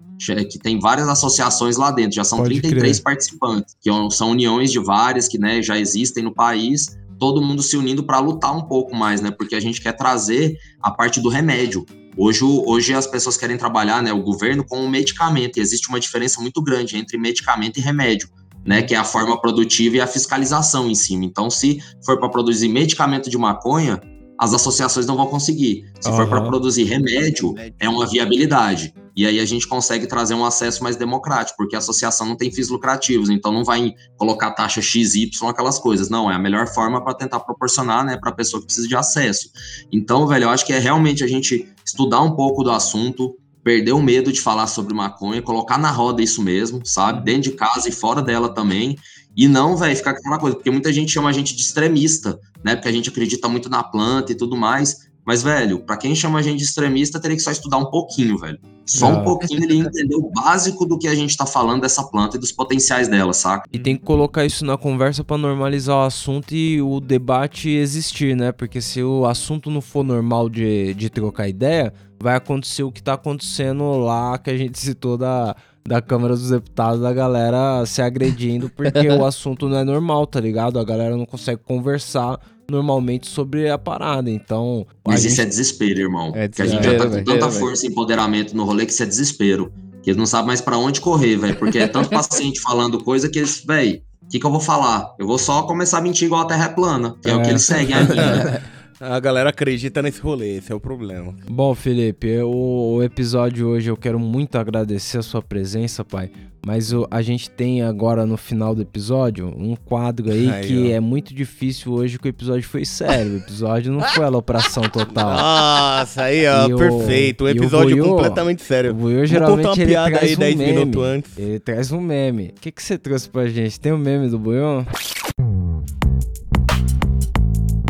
[0.49, 4.79] que tem várias associações lá dentro, já são Pode 33 participantes, que são uniões de
[4.79, 8.93] várias que né, já existem no país, todo mundo se unindo para lutar um pouco
[8.93, 9.32] mais, né?
[9.32, 11.86] Porque a gente quer trazer a parte do remédio.
[12.17, 16.01] Hoje, hoje as pessoas querem trabalhar, né, o governo com o medicamento, e existe uma
[16.01, 18.28] diferença muito grande entre medicamento e remédio,
[18.65, 21.24] né, que é a forma produtiva e a fiscalização em cima.
[21.24, 24.01] Então, se for para produzir medicamento de maconha,
[24.38, 25.86] as associações não vão conseguir.
[26.01, 28.93] Se for para produzir remédio, é uma viabilidade.
[29.16, 32.51] E aí a gente consegue trazer um acesso mais democrático, porque a associação não tem
[32.51, 36.09] fins lucrativos, então não vai colocar taxa XY, aquelas coisas.
[36.09, 38.95] Não, é a melhor forma para tentar proporcionar, né, para a pessoa que precisa de
[38.95, 39.49] acesso.
[39.91, 43.93] Então, velho, eu acho que é realmente a gente estudar um pouco do assunto, perder
[43.93, 47.24] o medo de falar sobre maconha, colocar na roda isso mesmo, sabe?
[47.24, 48.97] Dentro de casa e fora dela também.
[49.36, 52.39] E não, velho, ficar com aquela coisa, porque muita gente chama a gente de extremista,
[52.64, 52.76] né?
[52.76, 55.07] Porque a gente acredita muito na planta e tudo mais.
[55.26, 58.38] Mas, velho, pra quem chama a gente de extremista, teria que só estudar um pouquinho,
[58.38, 58.59] velho.
[58.86, 59.09] Só Ah.
[59.09, 62.39] um pouquinho ele entender o básico do que a gente tá falando dessa planta e
[62.39, 63.65] dos potenciais dela, saca?
[63.71, 68.36] E tem que colocar isso na conversa pra normalizar o assunto e o debate existir,
[68.36, 68.51] né?
[68.51, 73.01] Porque se o assunto não for normal de, de trocar ideia, vai acontecer o que
[73.01, 75.55] tá acontecendo lá que a gente citou da,
[75.88, 80.41] da Câmara dos Deputados, da galera se agredindo porque o assunto não é normal, tá
[80.41, 80.78] ligado?
[80.78, 82.38] A galera não consegue conversar
[82.70, 84.30] normalmente sobre a parada.
[84.30, 86.32] Então, Mas gente isso é desespero, irmão.
[86.36, 88.86] É Porque a gente já tá desespero, com tanta É, força e empoderamento no rolê
[88.86, 89.72] que isso é desespero.
[90.01, 91.55] Que eles não sabem mais pra onde correr, velho.
[91.55, 95.14] Porque é tanto paciente falando coisa que eles, velho, o que, que eu vou falar?
[95.20, 97.43] Eu vou só começar a mentir igual a Terra é plana, que é, o É.
[97.43, 98.61] que eles seguem a linha, né?
[99.06, 101.36] A galera acredita nesse rolê, esse é o problema.
[101.49, 106.32] Bom, Felipe, o, o episódio hoje eu quero muito agradecer a sua presença, pai.
[106.66, 110.88] Mas o- a gente tem agora no final do episódio um quadro aí, Aí, que
[110.91, 110.95] ó.
[110.95, 113.34] é muito difícil hoje que o episódio foi sério.
[113.34, 115.34] O episódio não foi alopração total.
[115.34, 117.43] Nossa, aí ó, E o- perfeito.
[117.43, 118.93] Um o episódio Buiú, completamente O sério.
[118.93, 120.72] Buiu Vou geralmente uma ele piada traz aí um 10 meme.
[120.74, 121.38] minutos antes.
[121.38, 122.54] Ele traz um meme.
[122.58, 123.78] O que, que você trouxe pra gente?
[123.78, 124.86] Tem um meme do Buiu?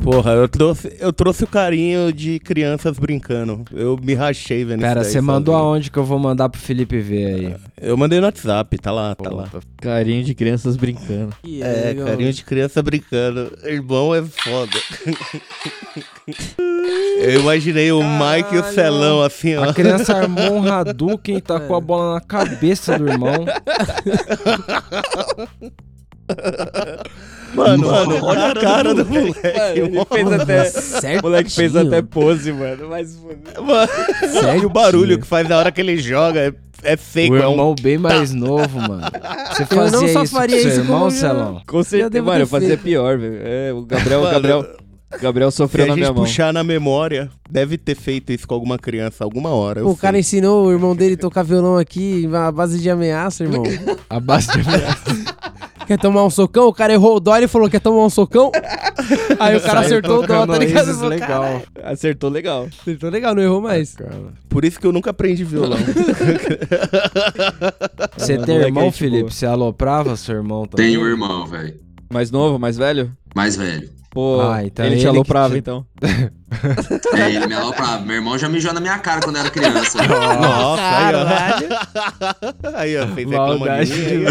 [0.04, 3.64] Porra, eu trouxe, eu trouxe o carinho de crianças brincando.
[3.72, 5.72] Eu me rachei vendo Pera, isso você mandou sozinho.
[5.72, 7.56] aonde que eu vou mandar pro Felipe ver aí?
[7.82, 9.50] Eu mandei no WhatsApp, tá lá, tá lá.
[9.78, 11.34] Carinho de crianças brincando.
[11.62, 12.08] É, legal.
[12.08, 13.58] carinho de criança brincando.
[13.64, 14.78] Irmão é foda.
[17.20, 18.74] Eu imaginei o Mike e o Caralho.
[18.74, 19.70] Celão assim, ó.
[19.70, 23.46] A criança armou um Hadouken e tacou a bola na cabeça do irmão.
[27.54, 29.40] Mano, mano, olha a cara do moleque.
[29.76, 30.42] ele fez mano.
[30.42, 30.66] até.
[30.66, 31.20] Certinho.
[31.20, 32.90] O moleque fez até pose, mano.
[32.90, 33.16] Mas.
[33.16, 37.36] Mano, E o barulho que faz na hora que ele joga é, é O seco.
[37.36, 37.52] É um...
[37.52, 39.04] irmão bem mais novo, mano.
[39.52, 41.62] Você Eu fazia não só isso faria com seu isso irmão, como já- Celão?
[41.68, 42.24] Com certeza.
[42.24, 43.38] Mano, eu fazia pior, velho.
[43.44, 44.66] É, o Gabriel, o Mano, Gabriel,
[45.22, 46.24] Gabriel Se sofreu a na minha mão.
[46.24, 49.82] puxar na memória, deve ter feito isso com alguma criança alguma hora.
[49.82, 50.22] eu O cara sei.
[50.22, 53.62] ensinou o irmão dele a tocar violão aqui à base de ameaça, irmão.
[54.10, 54.60] A base de
[55.88, 56.68] Quer tomar um socão?
[56.68, 58.52] O cara errou o dó e falou: Quer tomar um socão?
[59.40, 60.94] Aí o cara Saiu acertou o dó, tocando tá ligado?
[60.94, 61.28] Falou, legal.
[61.30, 62.68] "Caralho, Acertou legal.
[62.82, 63.96] Acertou legal, não errou mais.
[64.50, 65.78] Por isso que eu nunca aprendi violão.
[68.18, 69.20] Você Ah, tem moleque, irmão, gente Felipe?
[69.22, 69.32] boa.
[69.32, 70.88] Você aloprava seu irmão também?
[70.88, 71.76] Tenho um irmão, velho.
[72.12, 73.12] Mais novo, mais velho?
[73.36, 73.90] Mais velho.
[74.12, 75.86] Pô, Ah, então ele te ele que aloprava, te- então.
[77.14, 78.04] É, ele me aloprava.
[78.06, 80.00] Meu irmão já mijou na minha cara quando eu era criança.
[80.06, 81.24] Nossa, aí ó.
[82.78, 84.26] Aí ó, fez reclama de mim.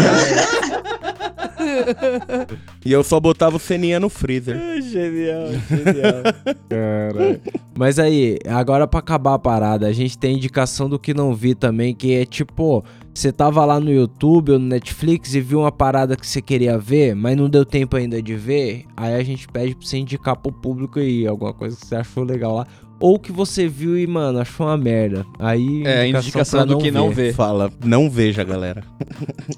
[2.85, 4.55] E eu só botava o ceninha no freezer.
[4.81, 6.23] Genial, genial.
[6.69, 7.41] Caralho.
[7.75, 11.55] Mas aí, agora pra acabar a parada, a gente tem indicação do que não vi
[11.55, 15.71] também, que é tipo, você tava lá no YouTube ou no Netflix e viu uma
[15.71, 19.47] parada que você queria ver, mas não deu tempo ainda de ver, aí a gente
[19.47, 22.67] pede pra você indicar pro público aí alguma coisa que você achou legal lá.
[22.99, 25.25] Ou que você viu e, mano, achou uma merda.
[25.37, 25.83] Aí.
[25.85, 27.33] É, a indicação pra do que não vê.
[27.33, 28.81] Fala, não veja, galera.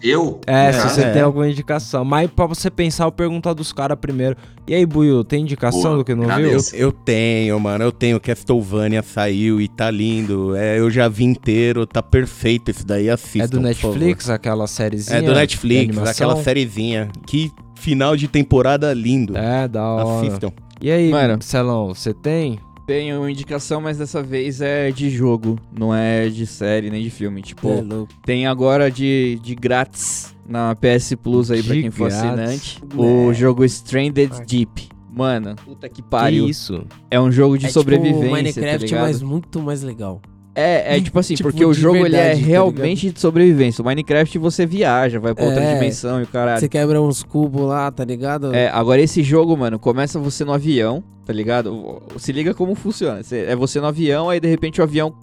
[0.02, 0.42] Eu?
[0.48, 1.12] É, se É, você é.
[1.12, 2.04] tem alguma indicação.
[2.04, 4.36] Mas pra você pensar, eu perguntar dos caras primeiro.
[4.68, 6.54] E aí, Buiu, tem indicação Boa, do que não viu?
[6.54, 7.84] Eu, eu tenho, mano.
[7.84, 8.20] Eu tenho.
[8.20, 10.56] Castlevania saiu e tá lindo.
[10.56, 13.12] É, eu já vi inteiro, tá perfeito isso daí.
[13.12, 13.94] Assistam, É do por favor.
[13.94, 15.20] Netflix, aquela sériezinha?
[15.20, 17.10] É do Netflix, aquela sériezinha.
[17.28, 19.38] Que final de temporada lindo.
[19.38, 20.26] É, da hora.
[20.28, 20.52] Assistam.
[20.82, 21.42] E aí, Mano.
[21.42, 22.60] Celão, você tem?
[22.86, 27.10] Tenho uma indicação, mas dessa vez é de jogo, não é de série nem de
[27.10, 27.42] filme.
[27.42, 27.84] Tipo, É
[28.24, 32.24] tem agora de, de grátis na PS Plus aí pra De quem for grátis.
[32.30, 32.82] assinante.
[32.96, 34.46] O jogo Stranded Ai.
[34.46, 34.90] Deep.
[35.12, 36.48] Mano, puta que Que pariu.
[36.48, 36.86] isso?
[37.10, 39.02] É um jogo de é tipo sobrevivência, Minecraft, tá ligado?
[39.02, 40.22] mas muito mais legal.
[40.56, 43.82] É, é tipo assim, Tipo, porque o jogo ele é verdade, tá realmente de sobrevivência.
[43.82, 45.74] O Minecraft você viaja, vai pra outra É.
[45.74, 46.60] dimensão e o caralho.
[46.60, 48.56] Você quebra uns cubos lá, tá ligado?
[48.56, 52.02] É, agora esse jogo, mano, começa você no avião, tá ligado?
[52.18, 53.20] Se liga como funciona.
[53.32, 55.14] É você no avião, aí de repente o avião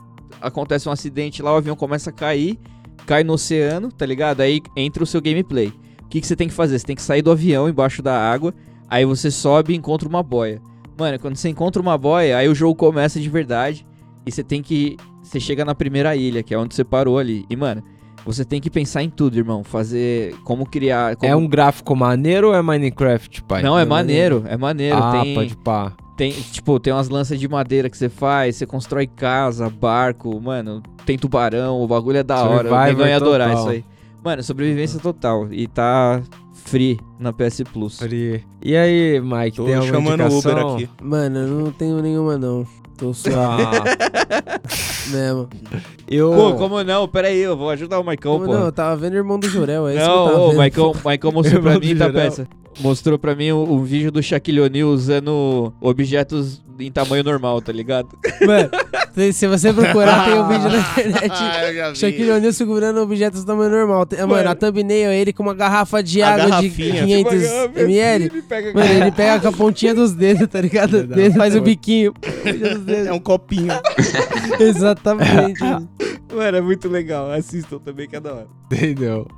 [0.40, 2.58] acontece um acidente lá, o avião começa a cair,
[3.06, 4.42] cai no oceano, tá ligado?
[4.42, 5.72] Aí entra o seu gameplay.
[6.02, 6.78] O que, que você tem que fazer?
[6.78, 8.52] Você tem que sair do avião embaixo da água,
[8.92, 10.60] Aí você sobe e encontra uma boia.
[10.98, 13.86] Mano, quando você encontra uma boia, aí o jogo começa de verdade.
[14.26, 14.98] E você tem que.
[15.22, 17.44] Você chega na primeira ilha, que é onde você parou ali.
[17.48, 17.82] E, mano,
[18.24, 19.62] você tem que pensar em tudo, irmão.
[19.64, 20.34] Fazer.
[20.44, 21.16] Como criar.
[21.16, 23.62] como- É um gráfico maneiro ou é Minecraft, pai?
[23.62, 24.96] Não, é maneiro, é maneiro.
[24.96, 25.92] Ah, tem, pode pá.
[26.16, 30.82] tem, tipo, tem umas lanças de madeira que você faz, você constrói casa, barco, mano,
[31.06, 32.68] tem tubarão, o bagulho é da hora.
[33.08, 33.62] Ia adorar total.
[33.62, 33.84] isso aí.
[34.24, 35.48] Mano, sobrevivência total.
[35.52, 37.98] E tá free na PS Plus.
[37.98, 38.44] Free.
[38.62, 40.74] E aí, Mike, Tô tem alguma chamando o Uber indicação?
[40.76, 40.88] aqui.
[41.02, 42.64] Mano, eu não tenho nenhuma, não.
[42.96, 43.70] Tô só Ah,
[45.09, 45.48] mesmo.
[46.09, 46.30] eu...
[46.32, 47.09] Pô, como não?
[47.09, 48.53] Pera aí, eu vou ajudar o Maicão, Como pô.
[48.55, 50.48] não, eu tava vendo Irmão do Jorel, é isso que eu Não, tava ô, o
[50.48, 50.57] vendo.
[50.59, 52.46] Maicão, o Maicão mostrou pra mim, tá, peça?
[52.82, 57.70] Mostrou pra mim um, um vídeo do Shaquille O'Neal usando objetos em tamanho normal, tá
[57.70, 58.08] ligado?
[58.44, 58.68] Mano,
[59.32, 61.32] se- você procurar, tem um vídeo na internet.
[61.42, 61.96] Ah, eu já vi.
[61.96, 64.04] Shaquille O'Neal segurando objetos do tamanho normal.
[64.06, 67.04] Tem- Mano, a thumbnail é ele com uma garrafa de A água de garrafinha.
[67.04, 67.32] 500
[67.76, 68.30] ml.
[68.74, 70.96] Mano, ele pega com a pontinha dos dedos, tá ligado?
[70.96, 72.12] Ele faz o biquinho.
[72.14, 73.06] pontinha dos dedos.
[73.06, 73.72] É um copinho.
[74.58, 75.60] Exatamente.
[76.34, 77.30] Mano, é muito legal.
[77.30, 78.46] Assistam também, que é da hora.
[78.72, 79.28] Entendeu?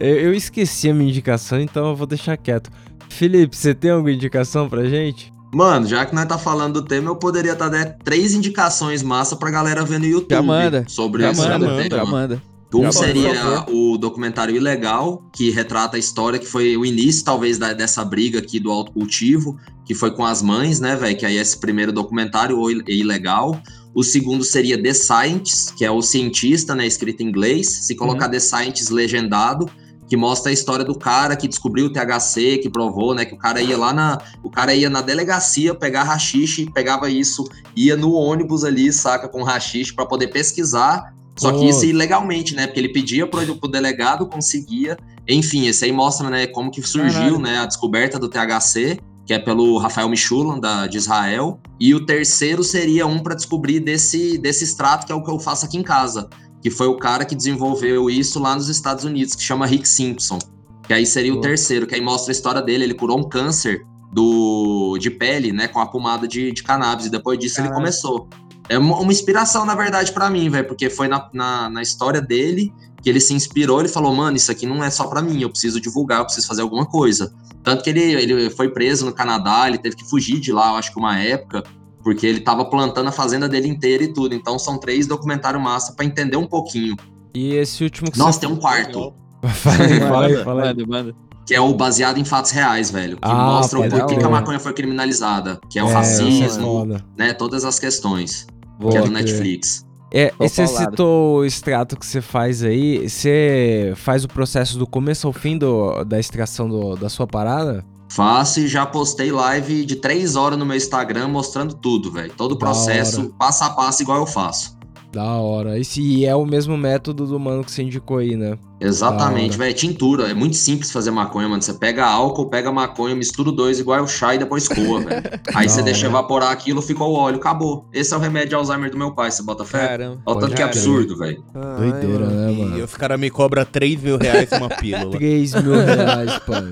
[0.00, 2.70] Eu, eu esqueci a minha indicação, então eu vou deixar quieto.
[3.08, 5.32] Felipe, você tem alguma indicação pra gente?
[5.54, 9.36] Mano, já que nós tá falando do tema, eu poderia estar dando três indicações massa
[9.36, 10.30] pra galera ver no YouTube.
[10.30, 10.84] Já manda.
[10.88, 12.04] Sobre Já esse manda, manda, já tema.
[12.04, 12.42] manda.
[12.74, 17.56] Um Já, seria o documentário Ilegal, que retrata a história que foi o início, talvez,
[17.58, 21.16] da- dessa briga aqui do autocultivo, que foi com as mães, né, velho?
[21.16, 23.58] Que aí esse primeiro documentário o é ilegal.
[23.94, 27.66] O segundo seria The Scientist, que é o cientista, né, escrito em inglês.
[27.86, 29.70] Se colocar The Scientist legendado,
[30.08, 33.38] que mostra a história do cara que descobriu o THC, que provou, né, que o
[33.38, 37.44] cara ia lá na, o cara ia na delegacia pegar rachixe, pegava isso,
[37.74, 42.66] ia no ônibus ali, saca, com rachixe pra poder pesquisar só que isso ilegalmente, né?
[42.66, 44.96] Porque ele pedia pro, pro delegado, conseguia.
[45.28, 47.38] Enfim, esse aí mostra, né, como que surgiu, Caralho.
[47.38, 51.60] né, a descoberta do THC, que é pelo Rafael Michulan, da, de Israel.
[51.78, 55.38] E o terceiro seria um para descobrir desse, desse extrato, que é o que eu
[55.38, 56.28] faço aqui em casa.
[56.66, 60.36] Que foi o cara que desenvolveu isso lá nos Estados Unidos, que chama Rick Simpson.
[60.84, 62.82] Que aí seria o terceiro, que aí mostra a história dele.
[62.82, 67.06] Ele curou um câncer do, de pele, né, com a pomada de, de cannabis.
[67.06, 67.84] E depois disso ele Caralho.
[67.84, 68.28] começou.
[68.68, 72.20] É uma, uma inspiração, na verdade, pra mim, velho, porque foi na, na, na história
[72.20, 73.78] dele que ele se inspirou.
[73.78, 76.48] Ele falou, mano, isso aqui não é só pra mim, eu preciso divulgar, eu preciso
[76.48, 77.32] fazer alguma coisa.
[77.62, 80.74] Tanto que ele, ele foi preso no Canadá, ele teve que fugir de lá, eu
[80.74, 81.62] acho que uma época,
[82.06, 84.32] porque ele tava plantando a fazenda dele inteira e tudo.
[84.32, 86.94] Então são três documentários massa pra entender um pouquinho.
[87.34, 88.46] E esse último que Nossa, você...
[88.46, 89.12] tem um quarto.
[89.42, 90.86] Fala aí, fala aí, fala aí.
[90.86, 91.12] Manda.
[91.44, 93.16] Que é o baseado em fatos reais, velho.
[93.16, 95.58] Que Ah, mostra o pode porquê que a maconha foi criminalizada.
[95.68, 97.32] Que é o É, racismo, é né?
[97.34, 98.46] Todas as questões.
[98.78, 99.10] Boa, que é do.
[99.10, 99.84] Netflix.
[100.14, 104.86] É, e você citou o extrato que você faz aí, você faz o processo do
[104.86, 107.84] começo ao fim do, da extração do- da sua parada?
[108.08, 112.32] Faço e já postei live de três horas no meu Instagram mostrando tudo, velho.
[112.36, 114.76] Todo o processo, passo a passo, igual eu faço.
[115.12, 115.78] Da hora.
[115.78, 118.58] Esse e é o mesmo método do mano que você indicou aí, né?
[118.80, 119.74] Exatamente, velho.
[119.74, 120.28] Tintura.
[120.30, 121.62] É muito simples fazer maconha, mano.
[121.62, 125.22] Você pega álcool, pega maconha, mistura os dois igual o chá e depois coa, velho.
[125.54, 127.86] Aí você deixa evaporar aquilo, ficou o óleo, acabou.
[127.92, 129.86] Esse é o remédio de Alzheimer do meu pai, você bota fé?
[129.88, 130.20] Caramba.
[130.26, 131.42] Olha o tanto que é absurdo, velho.
[131.78, 132.30] Doideira, mano.
[132.30, 132.84] né, E mano?
[132.84, 135.10] os caras me cobram 3 mil reais uma pílula.
[135.16, 136.62] 3 mil reais, pai.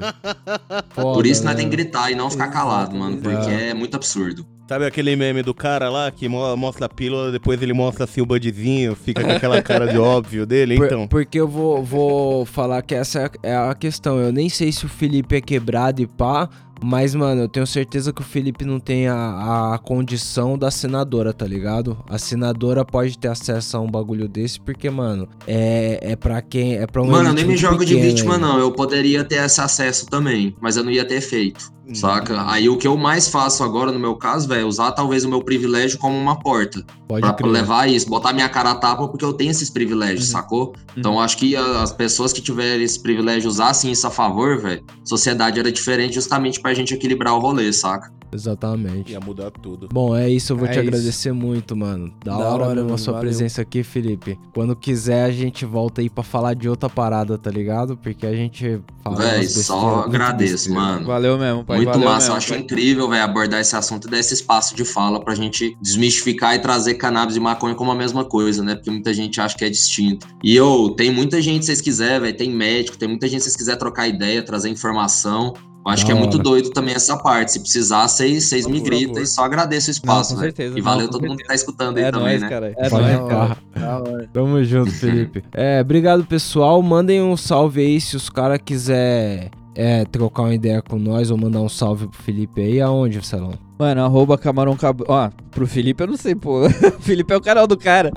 [0.91, 1.61] Foda, Por isso nós né?
[1.61, 3.17] tem que gritar e não ficar calado, mano.
[3.19, 3.51] Porque Exato.
[3.51, 4.47] é muito absurdo.
[4.67, 8.23] Sabe aquele meme do cara lá que mo- mostra a pílula, depois ele mostra assim
[8.23, 10.77] o budzinho, fica com aquela cara de óbvio dele?
[10.77, 14.19] Por- Então, porque eu vou, vou falar que essa é a- questão.
[14.19, 16.49] Eu nem sei se o Felipe é quebrado e pá,
[16.83, 21.33] mas, mano, eu tenho certeza que o Felipe não tem a, a condição da senadora,
[21.33, 21.97] tá ligado?
[22.09, 26.75] A senadora pode ter acesso a um bagulho desse, porque, mano, é, é pra quem.
[26.77, 28.41] É pra um Mano, eu nem me jogo de pequena vítima, aí.
[28.41, 28.59] não.
[28.59, 31.73] Eu poderia ter esse acesso também, mas eu não ia ter feito.
[31.93, 32.51] Saca?
[32.51, 35.29] Aí o que eu mais faço agora, no meu caso, velho, é usar talvez o
[35.29, 36.83] meu privilégio como uma porta.
[37.07, 37.51] Pode Pra crer.
[37.51, 40.33] levar isso, botar minha cara a tapa, porque eu tenho esses privilégios, Uhum.
[40.33, 40.73] sacou?
[40.97, 44.83] Então eu acho que as pessoas que tiverem esse privilégio usassem isso a favor, velho,
[45.05, 48.11] sociedade era diferente justamente pra gente equilibrar o rolê, saca?
[48.35, 49.13] Exatamente.
[49.13, 49.89] ia mudar tudo.
[49.93, 50.89] Bom, é isso, eu vou É te isso.
[50.89, 52.13] agradecer muito, mano.
[52.25, 53.29] Da, Da hora, hora, mesmo a mano, sua valeu.
[53.29, 54.39] presença aqui, Felipe.
[54.53, 57.97] Quando quiser, a gente volta aí pra falar de outra parada, tá ligado?
[57.97, 59.17] Porque a gente fala.
[59.17, 61.07] Véi, só agradeço, mano.
[61.07, 61.77] Valeu mesmo, pai.
[61.79, 62.59] Muito valeu massa, mesmo, eu acho pai.
[62.59, 66.59] incrível, velho, abordar esse assunto e dar esse espaço de fala pra gente desmistificar e
[66.59, 68.75] trazer cannabis e maconha como a mesma coisa, né?
[68.75, 70.27] Porque muita gente acha que é distinto.
[70.43, 73.45] E eu, tem muita gente, se vocês quiserem, velho, tem médico, tem muita gente, se
[73.45, 75.53] vocês quiserem trocar ideia, trazer informação.
[75.87, 76.43] Eu acho Da que é muito hora.
[76.43, 77.53] doido também essa parte.
[77.53, 80.53] Se precisar, vocês vocês me gritam e só agradeço o espaço, com velho.
[80.57, 80.79] certeza.
[80.79, 82.49] E Não, valeu com todo mundo que tá escutando aí É também, nóis, né?
[82.49, 82.75] cara.
[82.77, 83.57] É Pode nóis.
[83.75, 84.29] Da hora.
[84.33, 85.45] Tamo junto, Felipe.
[85.53, 86.81] É, obrigado, pessoal.
[86.81, 91.37] Mandem um salve aí se os caras quiser é, trocar uma ideia com nós ou
[91.37, 93.53] mandar um salve pro Felipe aí, aonde, Celão?
[93.79, 95.07] Mano, arroba camarão cabrão.
[95.09, 96.67] Ó, pro Felipe eu não sei, pô.
[96.67, 96.71] O
[97.03, 98.13] Felipe é o canal do cara.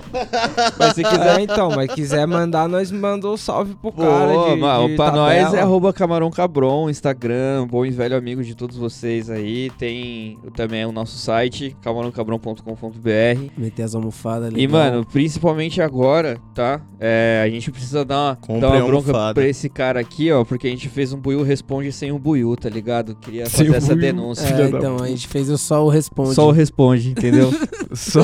[0.78, 1.40] Mas se quiser.
[1.40, 4.54] É, então, mas quiser mandar, nós mandou um salve pro Pô, cara.
[4.56, 5.44] De, mano, de pra tabela.
[5.44, 9.72] nós é arroba camarão cabron, Instagram, bom e velho amigo de todos vocês aí.
[9.78, 13.52] Tem também o nosso site, camarãocabron.com.br.
[13.58, 14.62] Meter as almofadas ali.
[14.62, 16.82] E, mano, principalmente agora, tá?
[17.00, 19.34] É, a gente precisa dar uma, Compre dar uma bronca almofada.
[19.34, 22.56] pra esse cara aqui, ó, porque a gente fez um Buiu Responde sem o Buiu,
[22.56, 23.16] tá ligado?
[23.16, 24.02] Queria Sem fazer essa Buiu.
[24.02, 24.46] denúncia.
[24.46, 26.34] É, então, a gente fez o só o responde.
[26.36, 27.52] Só o Responde, entendeu?
[27.94, 28.22] Só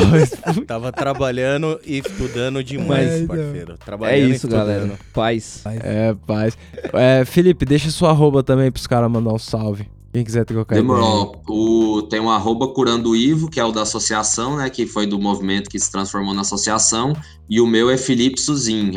[0.67, 3.74] Tava trabalhando e estudando demais, É, parceiro.
[3.74, 4.91] é Trabalhando e isso, galera.
[5.13, 5.61] Paz.
[5.65, 6.57] É, paz.
[6.93, 9.88] É, Felipe, deixa sua arroba também pros caras mandar um salve.
[10.14, 10.82] Quem quiser trocar ideia.
[10.88, 11.41] Demorou.
[11.49, 14.70] O, tem um arroba curando o Ivo, que é o da associação, né?
[14.70, 17.14] Que foi do movimento que se transformou na associação.
[17.49, 18.95] E o meu é Felipe Suzin,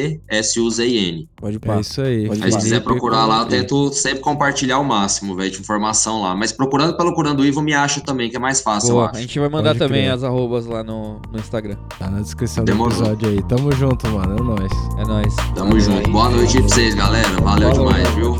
[0.00, 1.28] F-I-L-I-P-E-S-U-Z-I-N.
[1.36, 1.80] Pode É pá.
[1.80, 2.26] isso aí.
[2.26, 6.20] Pode Aí se quiser procurar lá, eu tento sempre compartilhar o máximo, velho, de informação
[6.22, 6.34] lá.
[6.34, 9.06] Mas procurando pelo Curando o Ivo, me acha também, que é mais fácil, eu Boa.
[9.06, 9.20] A acho.
[9.20, 10.12] gente vai mandar Pode também crer.
[10.14, 11.76] as arrobas lá no, no Instagram.
[11.98, 12.96] Tá na descrição Demorou.
[12.96, 13.42] do episódio aí.
[13.48, 14.36] Tamo junto, mano.
[14.36, 14.72] É nóis.
[14.98, 15.34] É nóis.
[15.54, 16.10] Tamo junto.
[16.10, 17.28] Boa noite aí pra vocês, galera.
[17.40, 18.36] Valeu demais, viu?